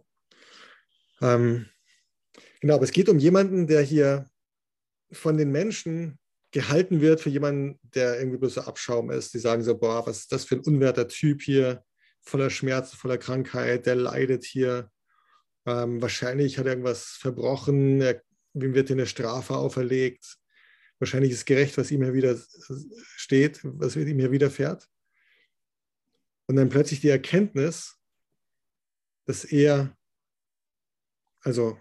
Ähm, 1.21 1.67
genau, 2.61 2.77
aber 2.77 2.85
es 2.85 2.93
geht 2.93 3.11
um 3.11 3.19
jemanden, 3.19 3.67
der 3.67 3.83
hier 3.83 4.31
von 5.13 5.37
den 5.37 5.53
Menschen 5.53 6.19
gehalten 6.53 7.03
wird 7.03 7.21
für 7.21 7.29
jemanden, 7.29 7.79
der 7.83 8.19
irgendwie 8.19 8.39
bloß 8.39 8.55
so 8.55 8.61
Abschaum 8.63 9.11
ist. 9.11 9.35
Die 9.35 9.39
sagen 9.39 9.63
so, 9.63 9.77
boah, 9.77 10.07
was 10.07 10.21
ist 10.21 10.33
das 10.33 10.47
für 10.47 10.55
ein 10.55 10.63
unwerter 10.63 11.07
Typ 11.07 11.43
hier, 11.43 11.85
voller 12.23 12.49
Schmerzen, 12.49 12.97
voller 12.97 13.19
Krankheit, 13.19 13.85
der 13.85 13.95
leidet 13.95 14.45
hier. 14.45 14.91
Ähm, 15.67 16.01
wahrscheinlich 16.01 16.59
hat 16.59 16.67
er 16.67 16.73
irgendwas 16.73 17.17
verbrochen, 17.21 18.01
er, 18.01 18.23
ihm 18.55 18.75
wird 18.75 18.91
eine 18.91 19.07
Strafe 19.07 19.57
auferlegt. 19.57 20.39
Wahrscheinlich 20.99 21.33
ist 21.33 21.45
gerecht, 21.45 21.77
was 21.77 21.91
ihm 21.91 22.03
hier 22.03 22.15
wieder 22.15 22.39
steht, 23.17 23.61
was 23.63 23.97
ihm 23.97 24.19
hier 24.19 24.31
widerfährt. 24.31 24.89
Und 26.47 26.57
dann 26.57 26.69
plötzlich 26.69 27.01
die 27.01 27.09
Erkenntnis, 27.09 27.99
dass 29.27 29.45
er, 29.45 29.97
also 31.41 31.77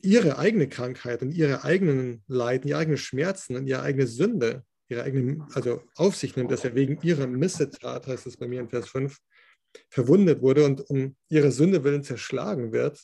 ihre 0.00 0.38
eigene 0.38 0.68
Krankheit 0.68 1.22
und 1.22 1.32
ihre 1.32 1.64
eigenen 1.64 2.22
Leiden, 2.26 2.68
ihre 2.68 2.78
eigenen 2.78 2.98
Schmerzen 2.98 3.56
und 3.56 3.66
ihre 3.66 3.82
eigene 3.82 4.06
Sünde, 4.06 4.64
ihre 4.88 5.02
eigene, 5.02 5.46
also 5.54 5.82
auf 5.94 6.14
sich 6.14 6.36
nimmt, 6.36 6.50
dass 6.50 6.64
er 6.64 6.74
wegen 6.74 7.00
ihrer 7.00 7.26
Missetat, 7.26 8.06
heißt 8.06 8.26
es 8.26 8.36
bei 8.36 8.46
mir 8.46 8.60
in 8.60 8.68
Vers 8.68 8.88
5, 8.88 9.18
verwundet 9.88 10.40
wurde 10.42 10.64
und 10.64 10.80
um 10.90 11.16
ihre 11.28 11.52
Sünde 11.52 11.84
willen 11.84 12.02
zerschlagen 12.02 12.72
wird, 12.72 13.02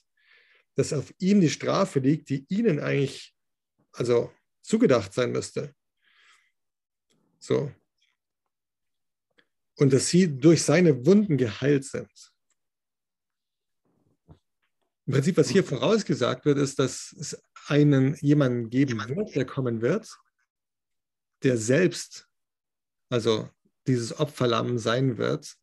dass 0.76 0.92
auf 0.92 1.12
ihm 1.18 1.40
die 1.40 1.50
Strafe 1.50 1.98
liegt, 1.98 2.28
die 2.28 2.46
ihnen 2.48 2.80
eigentlich 2.80 3.35
also 3.92 4.33
zugedacht 4.62 5.12
sein 5.12 5.33
müsste. 5.33 5.74
So. 7.38 7.72
Und 9.76 9.92
dass 9.92 10.09
sie 10.09 10.38
durch 10.38 10.62
seine 10.62 11.06
Wunden 11.06 11.37
geheilt 11.37 11.85
sind. 11.85 12.11
Im 15.06 15.14
Prinzip, 15.14 15.38
was 15.38 15.48
hier 15.48 15.64
vorausgesagt 15.64 16.44
wird, 16.44 16.59
ist, 16.59 16.78
dass 16.78 17.12
es 17.18 17.42
einen 17.66 18.14
jemanden 18.16 18.70
geben 18.70 19.00
wird, 19.09 19.35
der 19.35 19.44
kommen 19.44 19.83
wird, 19.83 20.09
der 21.42 21.56
selbst, 21.56 22.28
also 23.09 23.50
dieses 23.87 24.20
Opferlamm 24.20 24.78
sein 24.78 25.18
wird, 25.18 25.56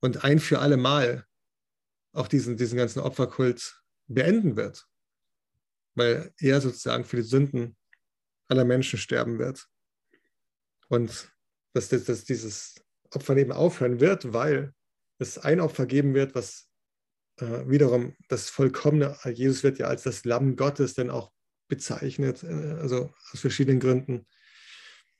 und 0.00 0.24
ein 0.24 0.38
für 0.38 0.58
alle 0.60 0.76
Mal 0.76 1.26
auch 2.12 2.28
diesen, 2.28 2.56
diesen 2.56 2.78
ganzen 2.78 3.00
Opferkult 3.00 3.82
beenden 4.06 4.56
wird, 4.56 4.86
weil 5.94 6.32
er 6.38 6.60
sozusagen 6.60 7.04
für 7.04 7.16
die 7.16 7.22
Sünden 7.22 7.76
aller 8.48 8.64
Menschen 8.64 8.98
sterben 8.98 9.38
wird. 9.38 9.68
Und 10.88 11.30
dass, 11.74 11.88
dass, 11.88 12.04
dass 12.04 12.24
dieses 12.24 12.76
Opferleben 13.10 13.52
aufhören 13.52 14.00
wird, 14.00 14.32
weil 14.32 14.74
es 15.18 15.38
ein 15.38 15.60
Opfer 15.60 15.86
geben 15.86 16.14
wird, 16.14 16.34
was 16.34 16.68
äh, 17.36 17.68
wiederum 17.68 18.16
das 18.28 18.48
vollkommene, 18.48 19.16
Jesus 19.32 19.62
wird 19.62 19.78
ja 19.78 19.86
als 19.86 20.04
das 20.04 20.24
Lamm 20.24 20.56
Gottes 20.56 20.94
dann 20.94 21.10
auch 21.10 21.30
bezeichnet, 21.68 22.42
äh, 22.42 22.76
also 22.80 23.12
aus 23.32 23.40
verschiedenen 23.40 23.80
Gründen, 23.80 24.26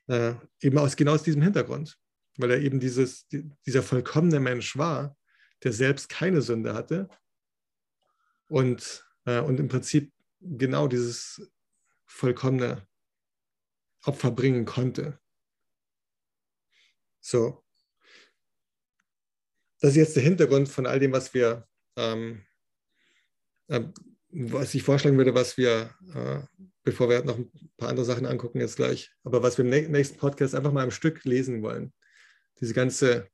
äh, 0.06 0.34
eben 0.60 0.78
aus 0.78 0.96
genau 0.96 1.14
aus 1.14 1.22
diesem 1.22 1.42
Hintergrund 1.42 1.98
weil 2.38 2.52
er 2.52 2.60
eben 2.60 2.80
dieses, 2.80 3.26
dieser 3.28 3.82
vollkommene 3.82 4.40
Mensch 4.40 4.78
war, 4.78 5.16
der 5.62 5.72
selbst 5.72 6.08
keine 6.08 6.40
Sünde 6.40 6.72
hatte 6.72 7.08
und, 8.48 9.04
äh, 9.26 9.40
und 9.40 9.60
im 9.60 9.68
Prinzip 9.68 10.12
genau 10.40 10.86
dieses 10.86 11.50
vollkommene 12.06 12.86
Opfer 14.04 14.30
bringen 14.30 14.64
konnte. 14.64 15.18
So. 17.20 17.64
Das 19.80 19.90
ist 19.90 19.96
jetzt 19.96 20.16
der 20.16 20.22
Hintergrund 20.22 20.68
von 20.68 20.86
all 20.86 21.00
dem, 21.00 21.12
was 21.12 21.34
wir, 21.34 21.66
ähm, 21.96 22.44
äh, 23.66 23.82
was 24.30 24.74
ich 24.74 24.82
vorschlagen 24.82 25.18
würde, 25.18 25.34
was 25.34 25.56
wir, 25.56 25.94
äh, 26.14 26.40
bevor 26.84 27.08
wir 27.08 27.24
noch 27.24 27.36
ein 27.36 27.50
paar 27.76 27.88
andere 27.88 28.06
Sachen 28.06 28.26
angucken 28.26 28.60
jetzt 28.60 28.76
gleich, 28.76 29.12
aber 29.24 29.42
was 29.42 29.58
wir 29.58 29.64
im 29.64 29.90
nächsten 29.90 30.18
Podcast 30.18 30.54
einfach 30.54 30.72
mal 30.72 30.84
im 30.84 30.90
Stück 30.92 31.24
lesen 31.24 31.62
wollen 31.62 31.92
diese 32.60 32.74
ganze 32.74 33.28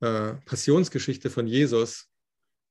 äh, 0.00 0.34
Passionsgeschichte 0.44 1.30
von 1.30 1.46
Jesus, 1.46 2.10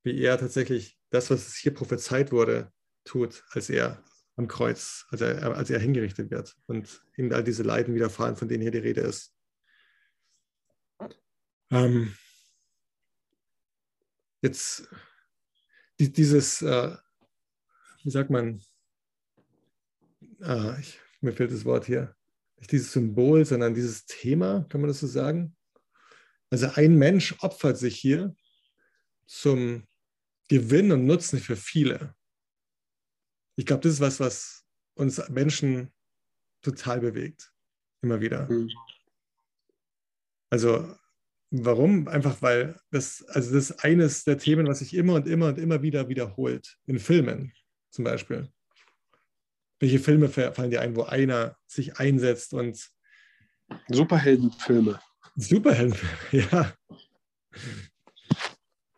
wie 0.04 0.20
er 0.22 0.38
tatsächlich 0.38 0.98
das, 1.10 1.30
was 1.30 1.56
hier 1.56 1.74
prophezeit 1.74 2.32
wurde, 2.32 2.72
tut, 3.04 3.44
als 3.52 3.70
er 3.70 4.04
am 4.36 4.48
Kreuz, 4.48 5.06
als 5.10 5.22
er, 5.22 5.56
als 5.56 5.70
er 5.70 5.80
hingerichtet 5.80 6.30
wird 6.30 6.56
und 6.68 7.02
ihm 7.18 7.32
all 7.34 7.44
diese 7.44 7.64
Leiden 7.64 7.96
widerfahren, 7.96 8.36
von 8.36 8.48
denen 8.48 8.62
hier 8.62 8.72
die 8.72 8.78
Rede 8.78 9.02
ist. 9.02 9.34
Ähm, 11.72 12.16
jetzt 14.42 14.88
die, 16.00 16.12
dieses, 16.12 16.62
äh, 16.62 16.96
wie 18.04 18.12
sagt 18.12 18.30
man, 18.30 18.62
äh, 20.42 20.80
ich, 20.80 21.00
mir 21.22 21.34
fehlt 21.34 21.52
das 21.52 21.66
Wort 21.66 21.86
hier, 21.86 22.16
nicht 22.58 22.72
dieses 22.72 22.92
Symbol, 22.92 23.44
sondern 23.44 23.74
dieses 23.74 24.06
Thema, 24.06 24.66
kann 24.70 24.82
man 24.82 24.88
das 24.88 25.00
so 25.00 25.08
sagen? 25.08 25.56
Also 26.50 26.70
ein 26.76 26.96
Mensch 26.96 27.36
opfert 27.40 27.78
sich 27.78 27.98
hier 27.98 28.36
zum 29.26 29.86
Gewinn 30.48 30.92
und 30.92 31.06
Nutzen 31.06 31.40
für 31.40 31.58
viele. 31.58 32.16
Ich 33.56 33.66
glaube, 33.66 33.84
das 33.84 33.94
ist 33.94 34.00
was, 34.00 34.20
was 34.20 34.66
uns 34.96 35.30
Menschen 35.30 35.92
total 36.62 37.00
bewegt. 37.02 37.52
Immer 38.02 38.22
wieder. 38.22 38.50
Mhm. 38.50 38.70
Also 40.50 40.96
warum? 41.52 42.08
Einfach 42.08 42.42
weil 42.42 42.80
das, 42.92 43.24
also 43.28 43.54
das 43.54 43.72
ist 43.72 43.84
eines 43.84 44.24
der 44.24 44.38
Themen, 44.38 44.68
was 44.68 44.80
sich 44.80 44.94
immer 44.94 45.16
und 45.16 45.28
immer 45.28 45.48
und 45.48 45.58
immer 45.58 45.82
wieder 45.82 46.08
wiederholt. 46.08 46.78
In 46.86 47.00
Filmen 47.00 47.54
zum 47.90 48.06
Beispiel. 48.06 48.50
Welche 49.80 50.00
Filme 50.00 50.30
fallen 50.30 50.72
dir 50.72 50.82
ein, 50.82 50.96
wo 50.96 51.04
einer 51.04 51.58
sich 51.68 52.00
einsetzt 52.00 52.54
und 52.54 52.90
Superheldenfilme. 53.90 55.00
Superheldenfilme, 55.38 56.18
ja. 56.52 56.74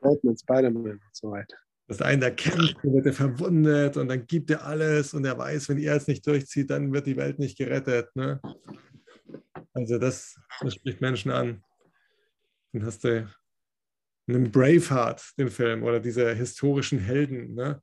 Batman, 0.01 0.37
Spider-Man 0.37 0.91
und 0.91 1.01
so 1.11 1.31
weiter. 1.31 1.57
Dass 1.87 2.01
einer 2.01 2.31
kämpft, 2.31 2.77
dann 2.81 2.93
wird 2.93 3.05
er 3.07 3.13
verwundet 3.13 3.97
und 3.97 4.07
dann 4.07 4.25
gibt 4.25 4.49
er 4.49 4.63
alles 4.63 5.13
und 5.13 5.25
er 5.25 5.37
weiß, 5.37 5.69
wenn 5.69 5.79
er 5.79 5.95
es 5.95 6.07
nicht 6.07 6.25
durchzieht, 6.25 6.69
dann 6.69 6.93
wird 6.93 7.07
die 7.07 7.17
Welt 7.17 7.39
nicht 7.39 7.57
gerettet. 7.57 8.15
Ne? 8.15 8.39
Also 9.73 9.97
das, 9.97 10.39
das 10.61 10.75
spricht 10.75 11.01
Menschen 11.01 11.31
an. 11.31 11.63
Dann 12.71 12.85
hast 12.85 13.03
du 13.03 13.27
einen 14.27 14.51
Braveheart, 14.51 15.33
den 15.37 15.49
Film, 15.49 15.83
oder 15.83 15.99
diese 15.99 16.33
historischen 16.35 16.99
Helden, 16.99 17.55
ne? 17.55 17.81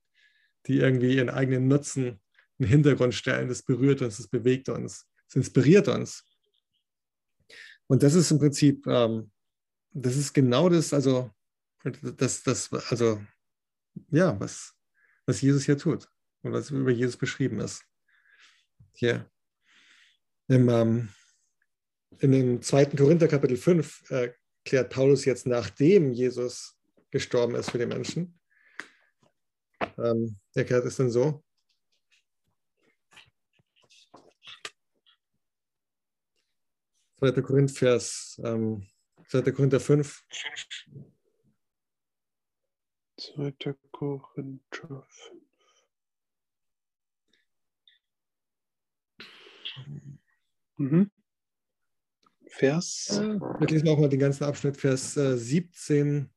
die 0.66 0.78
irgendwie 0.78 1.16
ihren 1.16 1.30
eigenen 1.30 1.68
Nutzen 1.68 2.20
in 2.58 2.64
den 2.64 2.68
Hintergrund 2.68 3.14
stellen. 3.14 3.48
Das 3.48 3.62
berührt 3.62 4.00
uns, 4.00 4.16
das 4.16 4.28
bewegt 4.28 4.68
uns, 4.68 5.06
das 5.26 5.36
inspiriert 5.36 5.88
uns. 5.88 6.24
Und 7.88 8.02
das 8.02 8.14
ist 8.14 8.30
im 8.30 8.38
Prinzip, 8.38 8.86
ähm, 8.86 9.30
das 9.92 10.16
ist 10.16 10.32
genau 10.32 10.68
das, 10.68 10.92
also 10.92 11.30
das, 11.82 12.42
das, 12.42 12.72
also 12.90 13.20
ja, 14.10 14.38
was, 14.40 14.74
was 15.24 15.40
Jesus 15.40 15.64
hier 15.64 15.78
tut 15.78 16.08
und 16.42 16.52
was 16.52 16.70
über 16.70 16.90
Jesus 16.90 17.16
beschrieben 17.16 17.60
ist. 17.60 17.84
Hier 18.92 19.30
im, 20.48 20.68
ähm, 20.68 21.08
in 22.18 22.32
dem 22.32 22.62
zweiten 22.62 22.96
Korinther 22.96 23.28
Kapitel 23.28 23.56
5 23.56 24.10
äh, 24.10 24.32
klärt 24.64 24.92
Paulus 24.92 25.24
jetzt, 25.24 25.46
nachdem 25.46 26.12
Jesus 26.12 26.78
gestorben 27.10 27.54
ist 27.54 27.70
für 27.70 27.78
die 27.78 27.86
Menschen. 27.86 28.38
Ähm, 29.98 30.38
erklärt 30.54 30.84
es 30.86 30.96
dann 30.96 31.10
so. 31.10 31.44
Zweiter 37.18 37.40
Korinther, 37.40 37.74
Vers, 37.74 38.40
ähm, 38.44 38.86
2. 39.28 39.52
Korinther 39.52 39.80
5. 39.80 40.22
2. 43.16 43.74
Korinther 43.90 45.06
5. 45.08 45.32
Mhm. 50.76 51.10
Vers. 52.48 53.18
Wir 53.18 53.66
lesen 53.66 53.88
auch 53.88 53.98
mal 53.98 54.10
den 54.10 54.20
ganzen 54.20 54.44
Abschnitt, 54.44 54.76
Vers 54.76 55.16
äh, 55.16 55.38
17 55.38 56.30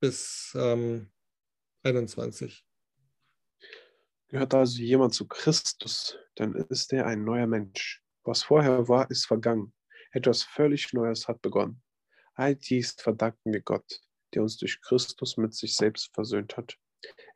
bis 0.00 0.54
ähm, 0.58 1.10
21. 1.82 2.64
Gehört 4.28 4.54
also 4.54 4.80
jemand 4.80 5.12
zu 5.12 5.26
Christus, 5.28 6.16
dann 6.34 6.54
ist 6.54 6.94
er 6.94 7.06
ein 7.06 7.24
neuer 7.24 7.46
Mensch. 7.46 8.02
Was 8.24 8.42
vorher 8.42 8.88
war, 8.88 9.10
ist 9.10 9.26
vergangen. 9.26 9.74
Etwas 10.18 10.42
völlig 10.42 10.92
Neues 10.94 11.28
hat 11.28 11.42
begonnen. 11.42 11.80
All 12.34 12.56
dies 12.56 12.90
verdanken 12.98 13.52
wir 13.52 13.60
Gott, 13.60 14.00
der 14.34 14.42
uns 14.42 14.56
durch 14.56 14.80
Christus 14.80 15.36
mit 15.36 15.54
sich 15.54 15.76
selbst 15.76 16.12
versöhnt 16.12 16.56
hat. 16.56 16.76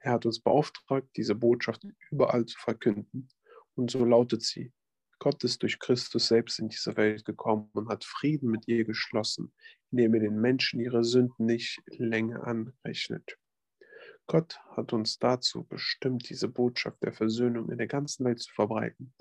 Er 0.00 0.10
hat 0.10 0.26
uns 0.26 0.40
beauftragt, 0.40 1.08
diese 1.16 1.36
Botschaft 1.36 1.86
überall 2.10 2.44
zu 2.44 2.58
verkünden. 2.58 3.28
Und 3.76 3.92
so 3.92 4.04
lautet 4.04 4.42
sie, 4.42 4.72
Gott 5.20 5.44
ist 5.44 5.62
durch 5.62 5.78
Christus 5.78 6.26
selbst 6.26 6.58
in 6.58 6.70
diese 6.70 6.96
Welt 6.96 7.24
gekommen 7.24 7.70
und 7.72 7.88
hat 7.88 8.04
Frieden 8.04 8.50
mit 8.50 8.66
ihr 8.66 8.82
geschlossen, 8.84 9.54
indem 9.92 10.14
er 10.14 10.20
den 10.22 10.40
Menschen 10.40 10.80
ihre 10.80 11.04
Sünden 11.04 11.46
nicht 11.46 11.80
länger 11.86 12.44
anrechnet. 12.48 13.38
Gott 14.26 14.58
hat 14.70 14.92
uns 14.92 15.20
dazu 15.20 15.62
bestimmt, 15.68 16.28
diese 16.28 16.48
Botschaft 16.48 17.00
der 17.04 17.12
Versöhnung 17.12 17.70
in 17.70 17.78
der 17.78 17.86
ganzen 17.86 18.24
Welt 18.24 18.40
zu 18.40 18.52
verbreiten. 18.52 19.14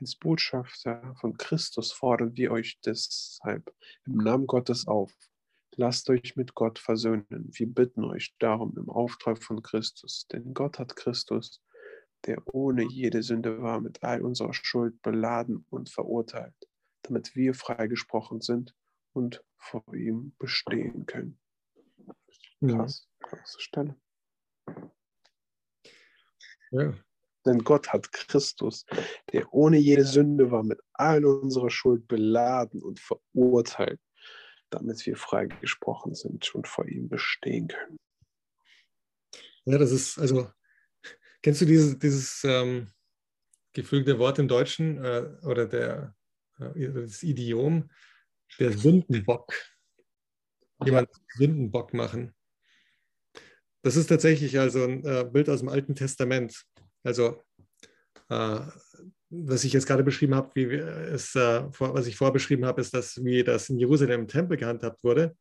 Als 0.00 0.16
Botschafter 0.16 1.14
von 1.20 1.36
Christus 1.36 1.92
fordern 1.92 2.36
wir 2.36 2.50
euch 2.50 2.78
deshalb 2.84 3.74
im 4.06 4.16
Namen 4.18 4.46
Gottes 4.46 4.86
auf, 4.86 5.12
Lasst 5.76 6.08
euch 6.08 6.36
mit 6.36 6.54
Gott 6.54 6.78
versöhnen. 6.78 7.26
Wir 7.30 7.66
bitten 7.66 8.04
euch 8.04 8.36
darum 8.38 8.76
im 8.78 8.88
Auftrag 8.90 9.42
von 9.42 9.62
Christus. 9.62 10.26
Denn 10.28 10.54
Gott 10.54 10.78
hat 10.78 10.94
Christus, 10.94 11.62
der 12.26 12.42
ohne 12.54 12.84
jede 12.84 13.22
Sünde 13.22 13.60
war, 13.60 13.80
mit 13.80 14.02
all 14.04 14.22
unserer 14.22 14.54
Schuld 14.54 15.00
beladen 15.02 15.66
und 15.70 15.90
verurteilt, 15.90 16.54
damit 17.02 17.34
wir 17.34 17.54
freigesprochen 17.54 18.40
sind 18.40 18.74
und 19.12 19.44
vor 19.56 19.84
ihm 19.94 20.34
bestehen 20.38 21.06
können. 21.06 21.40
Krass, 22.64 23.08
krasse 23.18 23.60
Stelle. 23.60 24.00
Ja. 26.70 26.94
Denn 27.46 27.58
Gott 27.58 27.92
hat 27.92 28.12
Christus, 28.12 28.86
der 29.32 29.52
ohne 29.52 29.76
jede 29.78 30.04
Sünde 30.04 30.50
war, 30.50 30.62
mit 30.62 30.80
all 30.92 31.24
unserer 31.24 31.70
Schuld 31.70 32.08
beladen 32.08 32.82
und 32.82 33.00
verurteilt, 33.00 34.00
damit 34.70 35.04
wir 35.06 35.16
freigesprochen 35.16 36.14
sind 36.14 36.54
und 36.54 36.66
vor 36.66 36.86
ihm 36.86 37.08
bestehen 37.08 37.68
können. 37.68 37.98
Ja, 39.66 39.78
das 39.78 39.92
ist, 39.92 40.18
also, 40.18 40.50
kennst 41.42 41.60
du 41.60 41.66
dieses, 41.66 41.98
dieses 41.98 42.44
ähm, 42.44 42.90
geflügelte 43.72 44.18
Wort 44.18 44.38
im 44.38 44.48
Deutschen 44.48 45.02
äh, 45.02 45.26
oder 45.42 45.66
der, 45.66 46.14
äh, 46.58 46.88
das 46.92 47.22
Idiom, 47.22 47.90
der 48.58 48.76
Sündenbock? 48.76 49.52
Jemand 50.84 51.08
Sündenbock 51.36 51.94
machen. 51.94 52.34
Das 53.82 53.96
ist 53.96 54.06
tatsächlich 54.06 54.58
also 54.58 54.84
ein 54.84 55.04
äh, 55.04 55.24
Bild 55.30 55.48
aus 55.48 55.60
dem 55.60 55.68
Alten 55.68 55.94
Testament. 55.94 56.64
Also 57.04 57.42
äh, 58.28 58.60
was 59.30 59.64
ich 59.64 59.72
jetzt 59.72 59.86
gerade 59.86 60.04
beschrieben 60.04 60.34
habe, 60.34 60.50
wie 60.54 60.74
es, 60.74 61.34
äh, 61.34 61.64
was 61.78 62.06
ich 62.06 62.16
vorher 62.16 62.32
beschrieben 62.32 62.64
habe, 62.64 62.80
ist, 62.80 62.94
dass 62.94 63.22
wie 63.24 63.42
das 63.42 63.68
in 63.68 63.78
Jerusalem 63.78 64.22
im 64.22 64.28
Tempel 64.28 64.56
gehandhabt 64.56 65.02
wurde. 65.02 65.36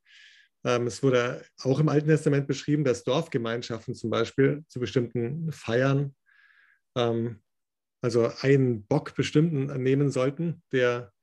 Ähm, 0.65 0.87
es 0.87 1.03
wurde 1.03 1.43
auch 1.61 1.79
im 1.79 1.89
Alten 1.89 2.07
Testament 2.07 2.47
beschrieben, 2.47 2.83
dass 2.83 3.03
Dorfgemeinschaften 3.03 3.95
zum 3.95 4.09
Beispiel 4.09 4.63
zu 4.67 4.79
bestimmten 4.79 5.51
Feiern, 5.51 6.15
ähm, 6.97 7.41
also 8.01 8.31
einen 8.41 8.85
Bock 8.85 9.15
bestimmten 9.15 9.81
nehmen 9.81 10.09
sollten, 10.09 10.61
der 10.71 11.13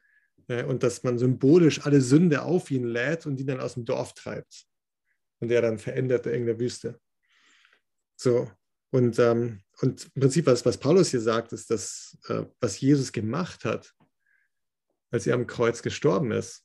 äh, 0.48 0.64
und 0.64 0.82
dass 0.82 1.02
man 1.02 1.18
symbolisch 1.18 1.84
alle 1.84 2.00
Sünde 2.00 2.42
auf 2.42 2.70
ihn 2.70 2.84
lädt 2.84 3.26
und 3.26 3.40
ihn 3.40 3.46
dann 3.46 3.60
aus 3.60 3.74
dem 3.74 3.84
Dorf 3.84 4.14
treibt. 4.14 4.66
Und 5.40 5.48
der 5.48 5.62
dann 5.62 5.78
verändert 5.78 6.26
in 6.26 6.44
der 6.44 6.60
Wüste. 6.60 7.00
So, 8.16 8.50
und, 8.90 9.18
ähm, 9.18 9.60
und 9.80 10.10
im 10.14 10.20
Prinzip, 10.20 10.46
was, 10.46 10.64
was 10.66 10.78
Paulus 10.78 11.10
hier 11.10 11.20
sagt, 11.20 11.52
ist, 11.52 11.70
dass 11.70 12.18
äh, 12.28 12.44
was 12.60 12.80
Jesus 12.80 13.12
gemacht 13.12 13.64
hat, 13.64 13.94
als 15.10 15.26
er 15.26 15.34
am 15.34 15.46
Kreuz 15.46 15.82
gestorben 15.82 16.32
ist, 16.32 16.64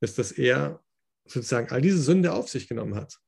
ist, 0.00 0.18
dass 0.18 0.32
er 0.32 0.82
sozusagen 1.24 1.70
all 1.70 1.80
diese 1.80 2.00
Sünde 2.00 2.32
auf 2.32 2.48
sich 2.48 2.68
genommen 2.68 2.94
hat. 2.94 3.18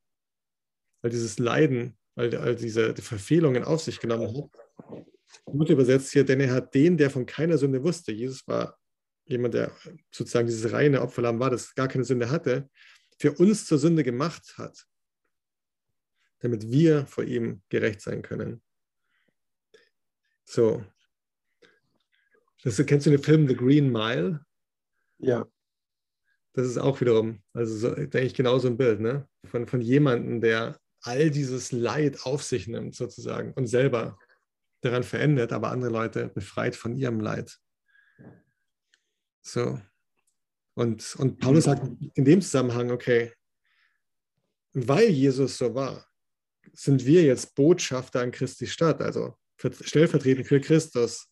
All 1.03 1.11
dieses 1.11 1.39
Leiden, 1.39 1.99
all, 2.15 2.35
all 2.37 2.57
diese 2.57 2.93
die 2.93 3.03
Verfehlungen 3.03 3.65
auf 3.65 3.83
sich 3.83 4.01
genommen 4.01 4.29
hat. 4.29 5.05
Gut 5.45 5.71
übersetzt 5.71 6.13
hier, 6.13 6.25
denn 6.25 6.41
er 6.41 6.53
hat 6.53 6.75
den, 6.75 6.97
der 6.99 7.11
von 7.11 7.25
keiner 7.25 7.57
Sünde 7.57 7.83
wusste. 7.83 8.13
Jesus 8.13 8.47
war 8.47 8.79
jemand, 9.25 9.55
der 9.55 9.73
sozusagen 10.11 10.47
dieses 10.47 10.73
reine 10.73 11.01
Opferlamm 11.01 11.41
war, 11.41 11.51
das 11.51 11.75
gar 11.75 11.89
keine 11.89 12.05
Sünde 12.05 12.31
hatte, 12.31 12.69
für 13.19 13.33
uns 13.33 13.67
zur 13.67 13.79
Sünde 13.79 14.05
gemacht 14.05 14.55
hat 14.59 14.87
damit 16.41 16.71
wir 16.71 17.07
vor 17.07 17.25
ihm 17.25 17.63
gerecht 17.69 18.01
sein 18.01 18.23
können. 18.23 18.63
So. 20.45 20.85
Das, 22.63 22.85
kennst 22.87 23.07
du 23.07 23.11
den 23.11 23.23
Film 23.23 23.47
The 23.49 23.57
Green 23.57 23.91
Mile? 23.91 24.45
Ja. 25.19 25.47
Das 26.55 26.67
ist 26.67 26.79
auch 26.79 27.01
wiederum, 27.01 27.43
also 27.53 27.77
so, 27.77 27.95
denke 27.95 28.23
ich, 28.23 28.35
genauso 28.35 28.69
ein 28.69 28.77
Bild, 28.77 29.01
ne? 29.01 29.29
Von, 29.45 29.67
von 29.67 29.81
jemandem, 29.81 30.41
der 30.41 30.81
all 31.03 31.31
dieses 31.31 31.71
Leid 31.71 32.25
auf 32.25 32.43
sich 32.43 32.67
nimmt, 32.67 32.97
sozusagen, 32.97 33.53
und 33.53 33.67
selber 33.69 34.19
daran 34.81 35.05
verändert, 35.05 35.53
aber 35.53 35.71
andere 35.71 35.93
Leute 35.93 36.29
befreit 36.29 36.75
von 36.75 36.97
ihrem 36.97 37.21
Leid. 37.21 37.59
So. 39.43 39.81
Und, 40.75 41.17
und 41.17 41.39
Paulus 41.39 41.65
sagt 41.65 41.89
in 42.15 42.25
dem 42.25 42.41
Zusammenhang, 42.41 42.91
okay, 42.91 43.33
weil 44.73 45.09
Jesus 45.09 45.59
so 45.59 45.75
war, 45.75 46.08
sind 46.73 47.05
wir 47.05 47.23
jetzt 47.23 47.55
Botschafter 47.55 48.21
an 48.21 48.31
Christi 48.31 48.67
Stadt, 48.67 49.01
also 49.01 49.37
stellvertretend 49.57 50.47
für 50.47 50.61
Christus. 50.61 51.29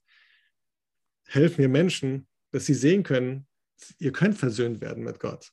Helfen 1.26 1.58
wir 1.58 1.68
Menschen, 1.68 2.28
dass 2.52 2.66
sie 2.66 2.74
sehen 2.74 3.02
können, 3.02 3.46
ihr 3.98 4.12
könnt 4.12 4.36
versöhnt 4.36 4.80
werden 4.80 5.04
mit 5.04 5.20
Gott. 5.20 5.52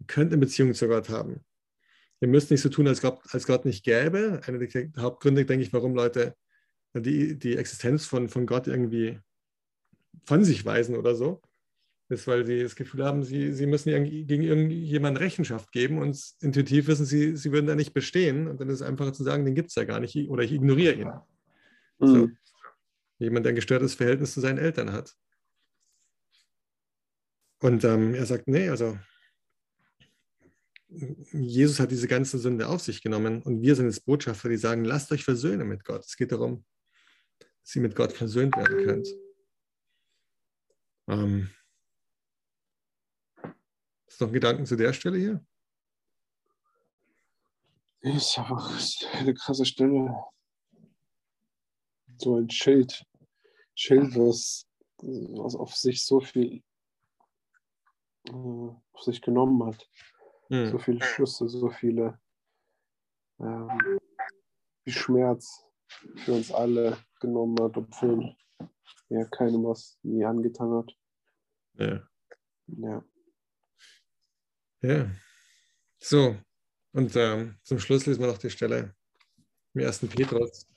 Ihr 0.00 0.06
könnt 0.06 0.32
eine 0.32 0.40
Beziehung 0.40 0.74
zu 0.74 0.88
Gott 0.88 1.08
haben. 1.08 1.44
Ihr 2.20 2.28
müsst 2.28 2.50
nicht 2.50 2.62
so 2.62 2.68
tun, 2.68 2.88
als 2.88 3.00
Gott, 3.00 3.20
als 3.30 3.46
Gott 3.46 3.64
nicht 3.64 3.84
gäbe. 3.84 4.40
Einer 4.46 4.58
der 4.58 4.90
Hauptgründe, 4.96 5.44
denke 5.44 5.64
ich, 5.64 5.72
warum 5.72 5.94
Leute 5.94 6.36
die, 6.94 7.38
die 7.38 7.56
Existenz 7.56 8.06
von, 8.06 8.28
von 8.28 8.46
Gott 8.46 8.66
irgendwie 8.66 9.20
von 10.24 10.44
sich 10.44 10.64
weisen 10.64 10.96
oder 10.96 11.14
so 11.14 11.42
ist, 12.14 12.26
weil 12.26 12.46
sie 12.46 12.62
das 12.62 12.76
Gefühl 12.76 13.04
haben, 13.04 13.22
sie, 13.22 13.52
sie 13.52 13.66
müssen 13.66 13.90
gegen 14.26 14.42
irgendjemanden 14.42 15.22
Rechenschaft 15.22 15.72
geben 15.72 15.98
und 15.98 16.18
intuitiv 16.40 16.86
wissen 16.86 17.04
sie, 17.04 17.36
sie 17.36 17.52
würden 17.52 17.66
da 17.66 17.74
nicht 17.74 17.92
bestehen. 17.92 18.48
Und 18.48 18.60
dann 18.60 18.68
ist 18.68 18.76
es 18.76 18.82
einfacher 18.82 19.12
zu 19.12 19.22
sagen, 19.22 19.44
den 19.44 19.54
gibt 19.54 19.68
es 19.68 19.74
ja 19.74 19.84
gar 19.84 20.00
nicht 20.00 20.16
oder 20.28 20.42
ich 20.42 20.52
ignoriere 20.52 20.94
ihn. 20.94 21.12
Mhm. 21.98 22.06
So. 22.06 22.30
Jemand, 23.18 23.46
der 23.46 23.52
ein 23.52 23.56
gestörtes 23.56 23.94
Verhältnis 23.94 24.32
zu 24.32 24.40
seinen 24.40 24.58
Eltern 24.58 24.92
hat. 24.92 25.14
Und 27.60 27.84
ähm, 27.84 28.14
er 28.14 28.26
sagt, 28.26 28.48
nee, 28.48 28.68
also 28.68 28.98
Jesus 31.32 31.80
hat 31.80 31.90
diese 31.90 32.08
ganze 32.08 32.38
Sünde 32.38 32.68
auf 32.68 32.80
sich 32.80 33.02
genommen 33.02 33.42
und 33.42 33.62
wir 33.62 33.74
sind 33.74 33.86
jetzt 33.86 34.04
Botschafter, 34.04 34.48
die 34.48 34.56
sagen, 34.56 34.84
lasst 34.84 35.10
euch 35.12 35.24
versöhnen 35.24 35.66
mit 35.68 35.84
Gott. 35.84 36.04
Es 36.04 36.16
geht 36.16 36.32
darum, 36.32 36.64
dass 37.38 37.74
ihr 37.74 37.82
mit 37.82 37.96
Gott 37.96 38.12
versöhnt 38.12 38.56
werden 38.56 38.84
könnt. 38.84 39.08
Ähm, 41.08 41.50
ist 44.14 44.20
noch 44.20 44.28
ein 44.28 44.34
Gedanken 44.34 44.64
zu 44.64 44.76
der 44.76 44.92
Stelle 44.92 45.18
hier? 45.18 45.44
Ist 48.00 48.38
einfach 48.38 48.70
eine 49.14 49.34
krasse 49.34 49.64
Stelle. 49.64 50.14
So 52.18 52.36
ein 52.36 52.48
Schild. 52.48 53.04
Schild, 53.74 54.14
was, 54.14 54.68
was 54.98 55.56
auf 55.56 55.74
sich 55.74 56.04
so 56.04 56.20
viel 56.20 56.62
äh, 58.28 58.30
auf 58.30 59.02
sich 59.02 59.20
genommen 59.20 59.66
hat. 59.66 59.88
Hm. 60.48 60.70
So 60.70 60.78
viele 60.78 61.02
Schlüsse, 61.02 61.48
so 61.48 61.70
viele 61.70 62.20
ähm, 63.40 63.98
wie 64.84 64.92
Schmerz 64.92 65.66
für 66.18 66.34
uns 66.34 66.52
alle 66.52 66.98
genommen 67.20 67.56
hat, 67.60 67.76
obwohl 67.76 68.36
er 69.08 69.26
keinem 69.30 69.64
was 69.64 69.98
nie 70.02 70.24
angetan 70.24 70.72
hat. 70.72 70.96
Ja. 71.78 72.06
Ja. 72.66 73.04
Ja. 74.84 75.10
So, 75.98 76.36
und 76.92 77.16
ähm, 77.16 77.56
zum 77.62 77.78
Schluss 77.78 78.04
lesen 78.04 78.20
wir 78.20 78.26
noch 78.26 78.36
die 78.36 78.50
Stelle 78.50 78.94
im 79.72 79.80
ersten 79.80 80.10
Petrus. 80.10 80.68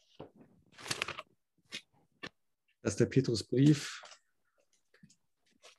Das 2.81 2.93
ist 2.93 3.01
der 3.01 3.07
Petrusbrief, 3.07 4.01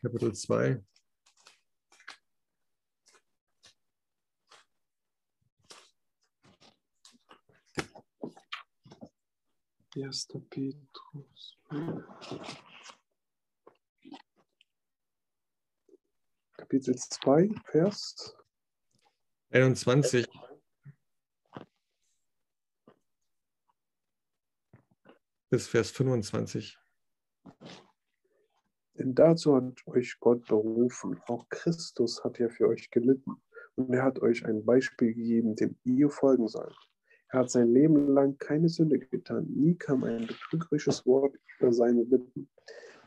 Kapitel 0.02 0.34
2. 0.34 0.84
Erster 9.96 10.40
Petrus. 10.50 11.56
Kapitel 16.70 16.96
2, 16.96 17.48
Vers 17.64 18.36
21. 19.52 20.28
Bis 25.48 25.66
Vers 25.66 25.90
25. 25.92 26.78
Denn 28.98 29.14
dazu 29.14 29.56
hat 29.56 29.86
euch 29.86 30.20
Gott 30.20 30.46
berufen. 30.46 31.18
Auch 31.28 31.48
Christus 31.48 32.22
hat 32.22 32.38
ja 32.38 32.50
für 32.50 32.68
euch 32.68 32.90
gelitten. 32.90 33.40
Und 33.76 33.94
er 33.94 34.02
hat 34.02 34.18
euch 34.18 34.44
ein 34.44 34.62
Beispiel 34.62 35.14
gegeben, 35.14 35.56
dem 35.56 35.78
ihr 35.84 36.10
folgen 36.10 36.48
sollt. 36.48 36.76
Er 37.28 37.40
hat 37.40 37.50
sein 37.50 37.72
Leben 37.72 38.08
lang 38.08 38.36
keine 38.36 38.68
Sünde 38.68 38.98
getan. 38.98 39.46
Nie 39.48 39.74
kam 39.74 40.04
ein 40.04 40.26
betrügerisches 40.26 41.06
Wort 41.06 41.34
über 41.58 41.72
seine 41.72 42.02
Lippen. 42.02 42.50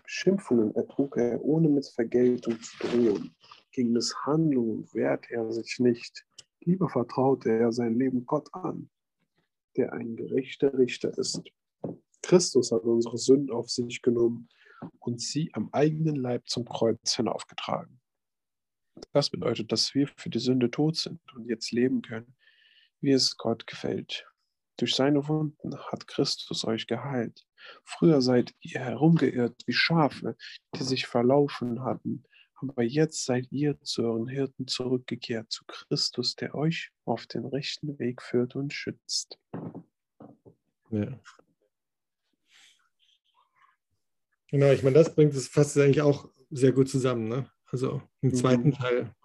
Beschimpfungen 0.01 0.73
ertrug 0.73 1.15
er, 1.17 1.39
ohne 1.43 1.69
mit 1.69 1.85
Vergeltung 1.85 2.59
zu 2.59 2.77
drohen. 2.79 3.35
Gegen 3.71 3.93
Misshandlungen 3.93 4.87
wehrt 4.93 5.31
er 5.31 5.51
sich 5.51 5.79
nicht. 5.79 6.25
Lieber 6.59 6.89
vertraute 6.89 7.49
er 7.51 7.71
sein 7.71 7.95
Leben 7.95 8.25
Gott 8.25 8.53
an, 8.53 8.89
der 9.77 9.93
ein 9.93 10.15
gerechter 10.15 10.77
Richter 10.77 11.17
ist. 11.17 11.41
Christus 12.21 12.71
hat 12.71 12.83
unsere 12.83 13.17
Sünden 13.17 13.51
auf 13.51 13.69
sich 13.69 14.01
genommen 14.01 14.49
und 14.99 15.21
sie 15.21 15.51
am 15.53 15.69
eigenen 15.71 16.15
Leib 16.15 16.47
zum 16.49 16.65
Kreuz 16.65 17.15
hinaufgetragen. 17.15 17.99
Das 19.13 19.29
bedeutet, 19.29 19.71
dass 19.71 19.95
wir 19.95 20.07
für 20.17 20.29
die 20.29 20.39
Sünde 20.39 20.69
tot 20.69 20.97
sind 20.97 21.21
und 21.33 21.47
jetzt 21.47 21.71
leben 21.71 22.01
können, 22.01 22.35
wie 22.99 23.11
es 23.11 23.37
Gott 23.37 23.65
gefällt. 23.65 24.27
Durch 24.77 24.95
seine 24.95 25.27
Wunden 25.27 25.77
hat 25.77 26.07
Christus 26.07 26.65
euch 26.65 26.87
geheilt. 26.87 27.45
Früher 27.83 28.21
seid 28.21 28.53
ihr 28.59 28.81
herumgeirrt 28.81 29.63
wie 29.65 29.73
Schafe, 29.73 30.35
die 30.75 30.83
sich 30.83 31.07
verlaufen 31.07 31.83
hatten 31.83 32.23
aber 32.69 32.83
jetzt 32.83 33.25
seid 33.25 33.51
ihr 33.51 33.79
zu 33.81 34.03
euren 34.03 34.27
Hirten 34.27 34.67
zurückgekehrt, 34.67 35.51
zu 35.51 35.63
Christus, 35.65 36.35
der 36.35 36.55
euch 36.55 36.91
auf 37.05 37.25
den 37.25 37.45
rechten 37.45 37.97
Weg 37.99 38.21
führt 38.21 38.55
und 38.55 38.73
schützt. 38.73 39.39
Ja. 40.91 41.19
Genau, 44.49 44.71
ich 44.71 44.83
meine, 44.83 44.95
das 44.95 45.15
bringt 45.15 45.33
es 45.33 45.47
fast 45.47 45.77
eigentlich 45.77 46.01
auch 46.01 46.29
sehr 46.49 46.73
gut 46.73 46.89
zusammen. 46.89 47.29
Ne? 47.29 47.49
Also 47.67 48.01
im 48.21 48.35
zweiten 48.35 48.67
mhm. 48.67 48.73
Teil. 48.73 49.15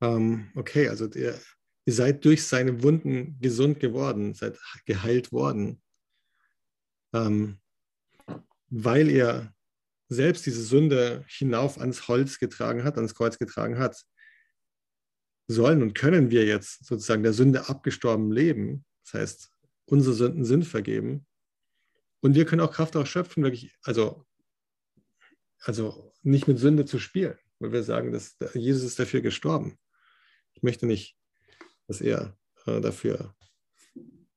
Ähm, 0.00 0.50
okay, 0.54 0.88
also 0.88 1.08
der, 1.08 1.38
ihr 1.84 1.92
seid 1.92 2.24
durch 2.24 2.44
seine 2.44 2.82
Wunden 2.82 3.38
gesund 3.40 3.80
geworden, 3.80 4.34
seid 4.34 4.58
geheilt 4.84 5.32
worden, 5.32 5.82
ähm, 7.12 7.58
weil 8.68 9.10
ihr 9.10 9.52
selbst 10.12 10.46
diese 10.46 10.62
Sünde 10.62 11.24
hinauf 11.28 11.78
ans 11.78 12.08
Holz 12.08 12.38
getragen 12.38 12.84
hat, 12.84 12.96
ans 12.96 13.14
Kreuz 13.14 13.38
getragen 13.38 13.78
hat, 13.78 14.04
sollen 15.48 15.82
und 15.82 15.94
können 15.94 16.30
wir 16.30 16.44
jetzt 16.44 16.84
sozusagen 16.86 17.22
der 17.22 17.32
Sünde 17.32 17.68
abgestorben 17.68 18.32
leben. 18.32 18.84
Das 19.04 19.14
heißt, 19.14 19.50
unsere 19.86 20.14
Sünden 20.14 20.44
sind 20.44 20.64
vergeben. 20.64 21.26
Und 22.20 22.34
wir 22.34 22.44
können 22.44 22.60
auch 22.60 22.72
Kraft 22.72 22.96
auch 22.96 23.06
schöpfen, 23.06 23.42
wirklich, 23.42 23.76
also, 23.82 24.24
also 25.60 26.12
nicht 26.22 26.46
mit 26.46 26.58
Sünde 26.58 26.84
zu 26.84 26.98
spielen, 26.98 27.36
weil 27.58 27.72
wir 27.72 27.82
sagen, 27.82 28.12
dass 28.12 28.36
Jesus 28.54 28.84
ist 28.84 28.98
dafür 28.98 29.20
gestorben. 29.20 29.78
Ich 30.54 30.62
möchte 30.62 30.86
nicht, 30.86 31.16
dass 31.88 32.00
er 32.00 32.36
äh, 32.66 32.80
dafür, 32.80 33.34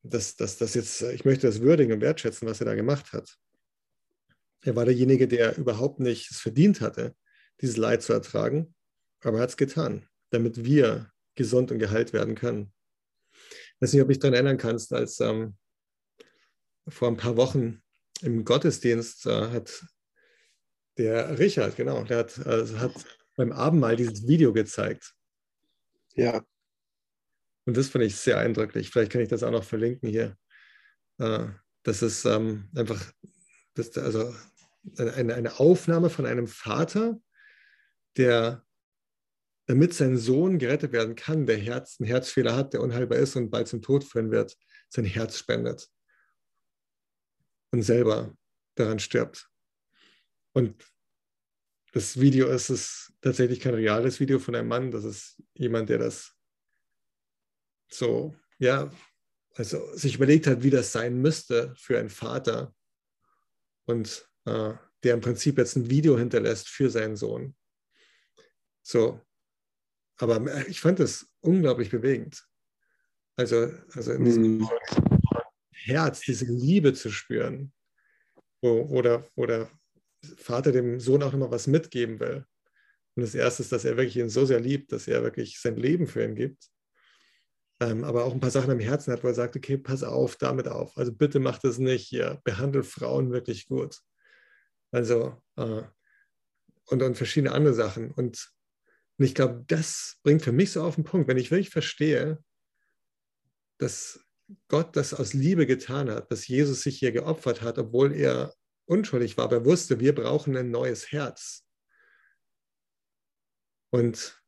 dass, 0.02 0.36
dass 0.36 0.74
jetzt, 0.74 1.02
ich 1.04 1.26
möchte 1.26 1.48
das 1.48 1.62
würdigen 1.62 1.94
und 1.94 2.02
wertschätzen, 2.02 2.48
was 2.48 2.60
er 2.60 2.66
da 2.66 2.76
gemacht 2.76 3.14
hat. 3.14 3.38
Er 4.66 4.76
war 4.76 4.86
derjenige, 4.86 5.28
der 5.28 5.58
überhaupt 5.58 6.00
nicht 6.00 6.32
es 6.32 6.40
verdient 6.40 6.82
hatte, 6.82 7.16
dieses 7.62 7.78
Leid 7.78 8.02
zu 8.02 8.14
ertragen, 8.14 8.74
aber 9.22 9.38
er 9.38 9.44
hat 9.44 9.52
es 9.52 9.58
getan, 9.58 10.08
damit 10.32 10.66
wir 10.66 11.12
gesund 11.36 11.72
und 11.72 11.78
geheilt 11.78 12.14
werden 12.14 12.34
können. 12.34 12.74
Ich 13.32 13.82
weiß 13.82 13.94
nicht, 13.94 14.02
ob 14.02 14.10
ich 14.10 14.18
daran 14.18 14.34
erinnern 14.34 14.58
kannst, 14.58 14.92
als 14.92 15.20
ähm, 15.20 15.56
vor 16.88 17.10
ein 17.10 17.18
paar 17.18 17.38
Wochen 17.38 17.84
im 18.22 18.44
Gottesdienst 18.44 19.28
äh, 19.28 19.50
hat 19.50 19.86
der 20.98 21.38
Richard, 21.38 21.76
genau, 21.76 22.04
der 22.04 22.20
hat, 22.20 22.46
also 22.48 22.80
hat 22.80 22.94
beim 23.36 23.52
Abendmahl 23.52 23.96
dieses 23.96 24.28
Video 24.28 24.52
gezeigt. 24.52 25.14
Ja. 26.16 26.44
Und 27.66 27.78
das 27.78 27.90
fand 27.90 28.06
ich 28.06 28.16
sehr 28.16 28.40
eindrücklich. 28.40 28.90
Vielleicht 28.90 29.12
kann 29.12 29.22
ich 29.22 29.30
das 29.30 29.44
auch 29.44 29.52
noch 29.52 29.64
verlinken 29.64 30.10
hier. 30.10 30.36
Äh, 31.20 31.50
das 31.84 32.02
ist 32.02 32.26
ähm, 32.26 32.70
einfach, 32.76 33.14
das, 33.76 33.96
also 33.98 34.34
eine, 34.98 35.36
eine 35.36 35.60
Aufnahme 35.60 36.10
von 36.10 36.26
einem 36.26 36.48
Vater, 36.48 37.20
der, 38.18 38.66
damit 39.66 39.94
sein 39.94 40.18
Sohn 40.18 40.60
gerettet 40.60 40.92
werden 40.92 41.16
kann, 41.16 41.46
der 41.46 41.58
Herz, 41.58 41.98
einen 42.00 42.08
Herzfehler 42.08 42.56
hat, 42.56 42.74
der 42.74 42.82
unheilbar 42.82 43.18
ist 43.18 43.36
und 43.36 43.50
bald 43.50 43.68
zum 43.68 43.82
Tod 43.82 44.04
führen 44.04 44.32
wird, 44.32 44.58
sein 44.90 45.06
Herz 45.06 45.38
spendet 45.38 45.90
und 47.72 47.82
selber 47.82 48.36
daran 48.76 49.00
stirbt. 49.00 49.50
Und 50.54 50.86
das 51.92 52.20
Video 52.20 52.48
ist 52.48 52.70
es 52.70 53.14
tatsächlich 53.22 53.60
kein 53.60 53.74
reales 53.74 54.20
Video 54.20 54.40
von 54.40 54.56
einem 54.56 54.68
Mann, 54.68 54.92
das 54.92 55.04
ist 55.04 55.42
jemand, 55.54 55.90
der 55.90 55.98
das 55.98 56.36
so, 57.90 58.36
ja, 58.60 58.92
also 59.56 59.96
sich 59.96 60.16
überlegt 60.16 60.48
hat, 60.48 60.64
wie 60.64 60.70
das 60.70 60.92
sein 60.92 61.22
müsste 61.22 61.74
für 61.78 61.98
einen 61.98 62.10
Vater. 62.10 62.76
Und 63.86 64.28
äh, 64.46 64.74
der 65.04 65.14
im 65.14 65.22
Prinzip 65.22 65.58
jetzt 65.58 65.76
ein 65.76 65.90
Video 65.90 66.18
hinterlässt 66.18 66.70
für 66.70 66.90
seinen 66.90 67.16
Sohn. 67.16 67.56
So. 68.82 69.22
Aber 70.18 70.38
äh, 70.52 70.66
ich 70.68 70.82
fand 70.82 71.00
das 71.00 71.28
unglaublich 71.42 71.90
bewegend. 71.90 72.46
Also, 73.38 73.72
also 73.94 74.14
in 74.14 74.24
diesem 74.24 74.58
mm. 74.60 74.70
Herz, 75.72 76.22
diese 76.22 76.46
Liebe 76.46 76.94
zu 76.94 77.10
spüren, 77.12 77.74
wo, 78.62 79.02
der, 79.02 79.28
wo 79.36 79.46
der 79.46 79.70
Vater 80.38 80.72
dem 80.72 81.00
Sohn 81.00 81.22
auch 81.22 81.32
nochmal 81.32 81.52
was 81.52 81.68
mitgeben 81.68 82.20
will. 82.20 82.46
Und 83.16 83.24
das 83.24 83.36
Erste 83.36 83.64
ist, 83.64 83.72
dass 83.72 83.86
er 83.86 83.98
wirklich 83.98 84.18
ihn 84.18 84.30
so 84.30 84.46
sehr 84.46 84.60
liebt, 84.60 84.92
dass 84.92 85.08
er 85.08 85.24
wirklich 85.24 85.60
sein 85.60 85.76
Leben 85.76 86.08
für 86.08 86.24
ihn 86.24 86.36
gibt. 86.36 86.70
Ähm, 87.82 88.04
aber 88.04 88.26
auch 88.26 88.34
ein 88.34 88.40
paar 88.40 88.52
Sachen 88.52 88.72
am 88.72 88.80
Herzen 88.80 89.12
hat, 89.12 89.24
wo 89.24 89.28
er 89.28 89.34
sagt, 89.34 89.56
okay, 89.56 89.78
pass 89.78 90.04
auf, 90.04 90.38
damit 90.38 90.68
auf. 90.68 90.98
Also 90.98 91.14
bitte 91.14 91.40
mach 91.40 91.60
das 91.60 91.78
nicht 91.78 92.08
hier. 92.08 92.40
Behandle 92.44 92.84
Frauen 92.84 93.32
wirklich 93.32 93.68
gut. 93.68 94.00
Also 94.96 95.44
äh, 95.58 95.84
und, 96.86 97.04
und 97.04 97.18
verschiedene 97.18 97.52
andere 97.52 97.74
Sachen. 97.74 98.12
Und, 98.12 98.50
und 99.18 99.26
ich 99.26 99.36
glaube, 99.36 99.66
das 99.68 100.20
bringt 100.24 100.42
für 100.42 100.54
mich 100.54 100.72
so 100.72 100.84
auf 100.84 100.96
den 100.96 101.04
Punkt, 101.04 101.28
wenn 101.28 101.36
ich 101.36 101.52
wirklich 101.52 101.70
verstehe, 101.70 102.42
dass 103.78 104.22
Gott 104.70 104.96
das 104.96 105.14
aus 105.14 105.34
Liebe 105.34 105.66
getan 105.66 106.10
hat, 106.10 106.32
dass 106.32 106.48
Jesus 106.48 106.84
sich 106.84 106.98
hier 106.98 107.12
geopfert 107.12 107.62
hat, 107.62 107.78
obwohl 107.78 108.14
er 108.14 108.54
unschuldig 108.86 109.36
war, 109.36 109.46
aber 109.46 109.58
er 109.58 109.66
wusste, 109.66 110.00
wir 110.00 110.16
brauchen 110.16 110.56
ein 110.56 110.72
neues 110.72 111.12
Herz. 111.12 111.66
Und 113.90 114.42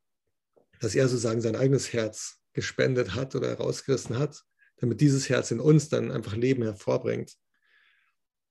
dass 0.80 0.95
er 0.95 1.10
sozusagen 1.10 1.41
sein 1.41 1.58
eigenes 1.58 1.91
Herz 1.91 2.39
gespendet 2.54 3.16
hat 3.16 3.36
oder 3.36 3.50
herausgerissen 3.50 4.18
hat, 4.18 4.45
damit 4.78 5.02
dieses 5.02 5.28
Herz 5.28 5.52
in 5.52 5.60
uns 5.60 5.89
dann 5.89 6.10
einfach 6.10 6.38
Leben 6.38 6.64
hervorbringt. 6.64 7.36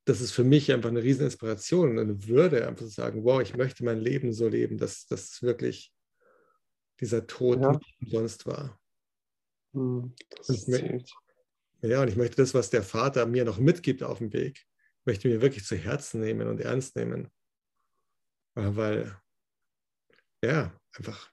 Das 0.07 0.21
ist 0.21 0.33
für 0.33 0.45
mich 0.45 0.73
einfach 0.73 0.89
eine 0.89 1.03
riesen 1.03 1.25
Inspiration 1.25 1.91
und 1.91 1.99
eine 1.99 2.27
Würde, 2.27 2.67
einfach 2.67 2.85
zu 2.85 2.93
sagen, 2.93 3.25
wow, 3.25 3.43
ich 3.43 3.57
möchte 3.57 3.85
mein 3.85 3.99
Leben 3.99 4.33
so 4.33 4.49
leben, 4.49 4.79
dass 4.79 5.07
das 5.07 5.43
wirklich 5.43 5.93
dieser 7.01 7.27
Tod 7.27 7.61
ja. 7.61 7.73
nicht 7.73 7.97
umsonst 8.01 8.47
war. 8.47 8.81
Hm, 9.75 10.15
und 10.49 11.11
ja, 11.83 12.03
und 12.03 12.09
ich 12.09 12.17
möchte 12.17 12.37
das, 12.37 12.55
was 12.55 12.71
der 12.71 12.83
Vater 12.83 13.27
mir 13.27 13.45
noch 13.45 13.59
mitgibt 13.59 14.03
auf 14.03 14.19
dem 14.19 14.33
Weg, 14.33 14.65
möchte 15.05 15.29
mir 15.29 15.43
wirklich 15.43 15.65
zu 15.65 15.77
Herzen 15.77 16.21
nehmen 16.21 16.49
und 16.49 16.61
ernst 16.61 16.97
nehmen. 16.97 17.31
Weil, 18.55 19.21
ja, 20.43 20.73
einfach, 20.93 21.31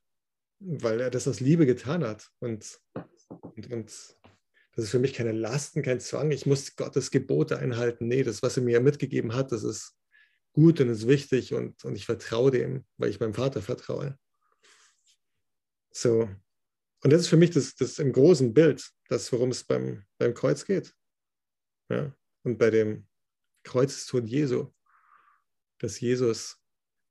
weil 0.59 0.99
er 0.99 1.09
das 1.09 1.27
aus 1.27 1.39
Liebe 1.39 1.65
getan 1.65 2.03
hat. 2.03 2.29
Und, 2.39 2.81
und, 3.55 3.71
und 3.71 4.17
das 4.75 4.85
ist 4.85 4.91
für 4.91 4.99
mich 4.99 5.13
keine 5.13 5.31
Lasten, 5.31 5.83
kein 5.83 5.99
Zwang. 5.99 6.31
Ich 6.31 6.47
muss 6.47 6.75
Gottes 6.75 7.11
Gebote 7.11 7.59
einhalten. 7.59 8.07
Nee, 8.07 8.23
das, 8.23 8.41
was 8.41 8.57
er 8.57 8.63
mir 8.63 8.81
mitgegeben 8.81 9.35
hat, 9.35 9.51
das 9.51 9.63
ist 9.63 9.95
gut 10.51 10.79
und 10.81 10.89
ist 10.89 11.07
wichtig 11.07 11.53
und, 11.53 11.83
und 11.85 11.95
ich 11.95 12.05
vertraue 12.05 12.49
dem, 12.49 12.85
weil 12.97 13.09
ich 13.09 13.19
meinem 13.19 13.35
Vater 13.35 13.61
vertraue. 13.61 14.17
So. 15.91 16.27
Und 17.03 17.13
das 17.13 17.21
ist 17.21 17.27
für 17.27 17.37
mich 17.37 17.51
das, 17.51 17.75
das 17.75 17.99
im 17.99 18.11
großen 18.11 18.53
Bild, 18.53 18.89
das, 19.09 19.31
worum 19.31 19.51
es 19.51 19.63
beim, 19.63 20.05
beim 20.17 20.33
Kreuz 20.33 20.65
geht. 20.65 20.95
Ja? 21.89 22.15
Und 22.43 22.57
bei 22.57 22.71
dem 22.71 23.07
Kreuzestod 23.63 24.25
Jesu, 24.25 24.73
dass 25.79 25.99
Jesus 25.99 26.57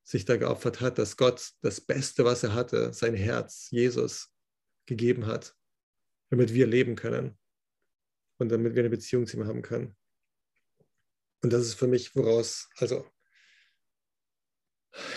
sich 0.03 0.25
da 0.25 0.37
geopfert 0.37 0.81
hat, 0.81 0.99
dass 0.99 1.17
Gott 1.17 1.53
das 1.61 1.81
Beste, 1.81 2.25
was 2.25 2.43
er 2.43 2.55
hatte, 2.55 2.93
sein 2.93 3.15
Herz, 3.15 3.69
Jesus, 3.71 4.35
gegeben 4.87 5.27
hat, 5.27 5.55
damit 6.31 6.53
wir 6.53 6.67
leben 6.67 6.97
können 6.97 7.39
und 8.43 8.51
damit 8.51 8.75
wir 8.75 8.83
eine 8.83 8.91
Beziehung 8.91 9.27
zu 9.27 9.37
ihm 9.37 9.47
haben 9.47 9.63
können. 9.63 9.97
Und 11.43 11.53
das 11.53 11.63
ist 11.63 11.75
für 11.75 11.89
mich, 11.89 12.15
woraus, 12.15 12.69
also, 12.77 13.07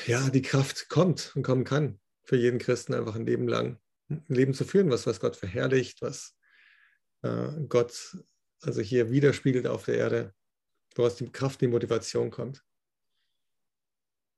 ja, 0.06 0.30
die 0.30 0.42
Kraft 0.42 0.90
kommt 0.90 1.36
und 1.36 1.44
kommen 1.44 1.66
kann, 1.66 2.00
für 2.24 2.38
jeden 2.38 2.60
Christen 2.60 2.94
einfach 2.94 3.16
ein 3.16 3.26
Leben 3.26 3.48
lang, 3.48 3.80
ein 4.10 4.24
Leben 4.28 4.54
zu 4.54 4.64
führen, 4.64 4.90
was, 4.90 5.06
was 5.06 5.20
Gott 5.20 5.36
verherrlicht, 5.36 6.02
was 6.02 6.36
äh, 7.22 7.50
Gott 7.68 8.18
also 8.62 8.82
hier 8.82 9.12
widerspiegelt 9.12 9.68
auf 9.68 9.86
der 9.86 9.98
Erde, 9.98 10.34
woraus 10.96 11.16
die 11.18 11.32
Kraft, 11.32 11.62
die 11.62 11.68
Motivation 11.68 12.32
kommt, 12.32 12.64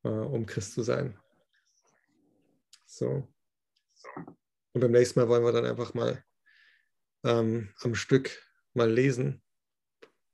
äh, 0.03 0.09
um 0.09 0.45
Christ 0.45 0.73
zu 0.73 0.83
sein. 0.83 1.17
So. 2.85 3.27
Und 4.73 4.81
beim 4.81 4.91
nächsten 4.91 5.19
Mal 5.19 5.29
wollen 5.29 5.43
wir 5.43 5.51
dann 5.51 5.65
einfach 5.65 5.93
mal 5.93 6.23
ähm, 7.23 7.73
am 7.81 7.95
Stück 7.95 8.46
mal 8.77 8.89
lesen, 8.89 9.41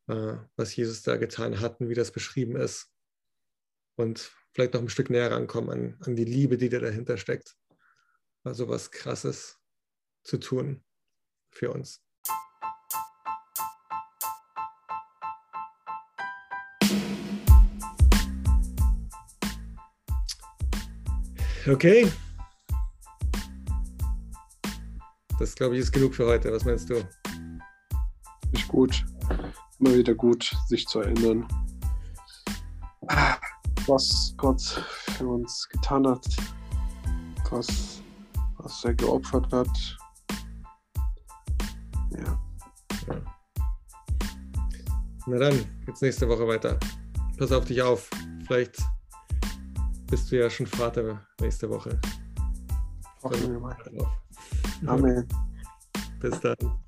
äh, 0.07 0.35
was 0.55 0.75
Jesus 0.75 1.01
da 1.01 1.17
getan 1.17 1.59
hat 1.59 1.79
und 1.79 1.89
wie 1.89 1.95
das 1.95 2.11
beschrieben 2.11 2.55
ist. 2.55 2.93
Und 3.95 4.31
vielleicht 4.53 4.73
noch 4.73 4.81
ein 4.81 4.89
Stück 4.89 5.09
näher 5.09 5.31
rankommen 5.31 5.69
an, 5.71 5.97
an 6.01 6.15
die 6.15 6.25
Liebe, 6.25 6.57
die 6.57 6.69
da 6.69 6.79
dahinter 6.79 7.17
steckt. 7.17 7.55
Also 8.43 8.67
was 8.67 8.91
Krasses 8.91 9.59
zu 10.23 10.37
tun 10.37 10.83
für 11.51 11.71
uns. 11.71 12.03
Okay. 21.65 22.11
Das 25.39 25.55
glaube 25.55 25.75
ich 25.75 25.81
ist 25.81 25.93
genug 25.93 26.13
für 26.13 26.25
heute. 26.25 26.51
Was 26.51 26.65
meinst 26.65 26.89
du? 26.89 27.01
Gut. 28.73 29.05
Immer 29.77 29.93
wieder 29.93 30.15
gut, 30.15 30.51
sich 30.67 30.87
zu 30.87 31.01
erinnern, 31.01 31.47
was 33.85 34.33
Gott 34.35 34.61
für 34.61 35.27
uns 35.27 35.69
getan 35.69 36.07
hat, 36.07 36.25
was, 37.51 38.01
was 38.57 38.83
er 38.83 38.95
geopfert 38.95 39.53
hat. 39.53 39.97
Ja. 42.17 42.39
ja. 43.07 43.21
Na 45.27 45.37
dann, 45.37 45.65
jetzt 45.85 46.01
nächste 46.01 46.27
Woche 46.27 46.47
weiter. 46.47 46.79
Pass 47.37 47.51
auf 47.51 47.65
dich 47.65 47.79
auf. 47.79 48.09
Vielleicht 48.47 48.81
bist 50.09 50.31
du 50.31 50.39
ja 50.39 50.49
schon 50.49 50.65
Vater 50.65 51.23
nächste 51.39 51.69
Woche. 51.69 52.01
Hoffen 53.21 53.51
wir 53.51 53.59
mal. 53.59 53.77
Amen. 54.87 55.27
Bis 56.19 56.39
dann. 56.39 56.82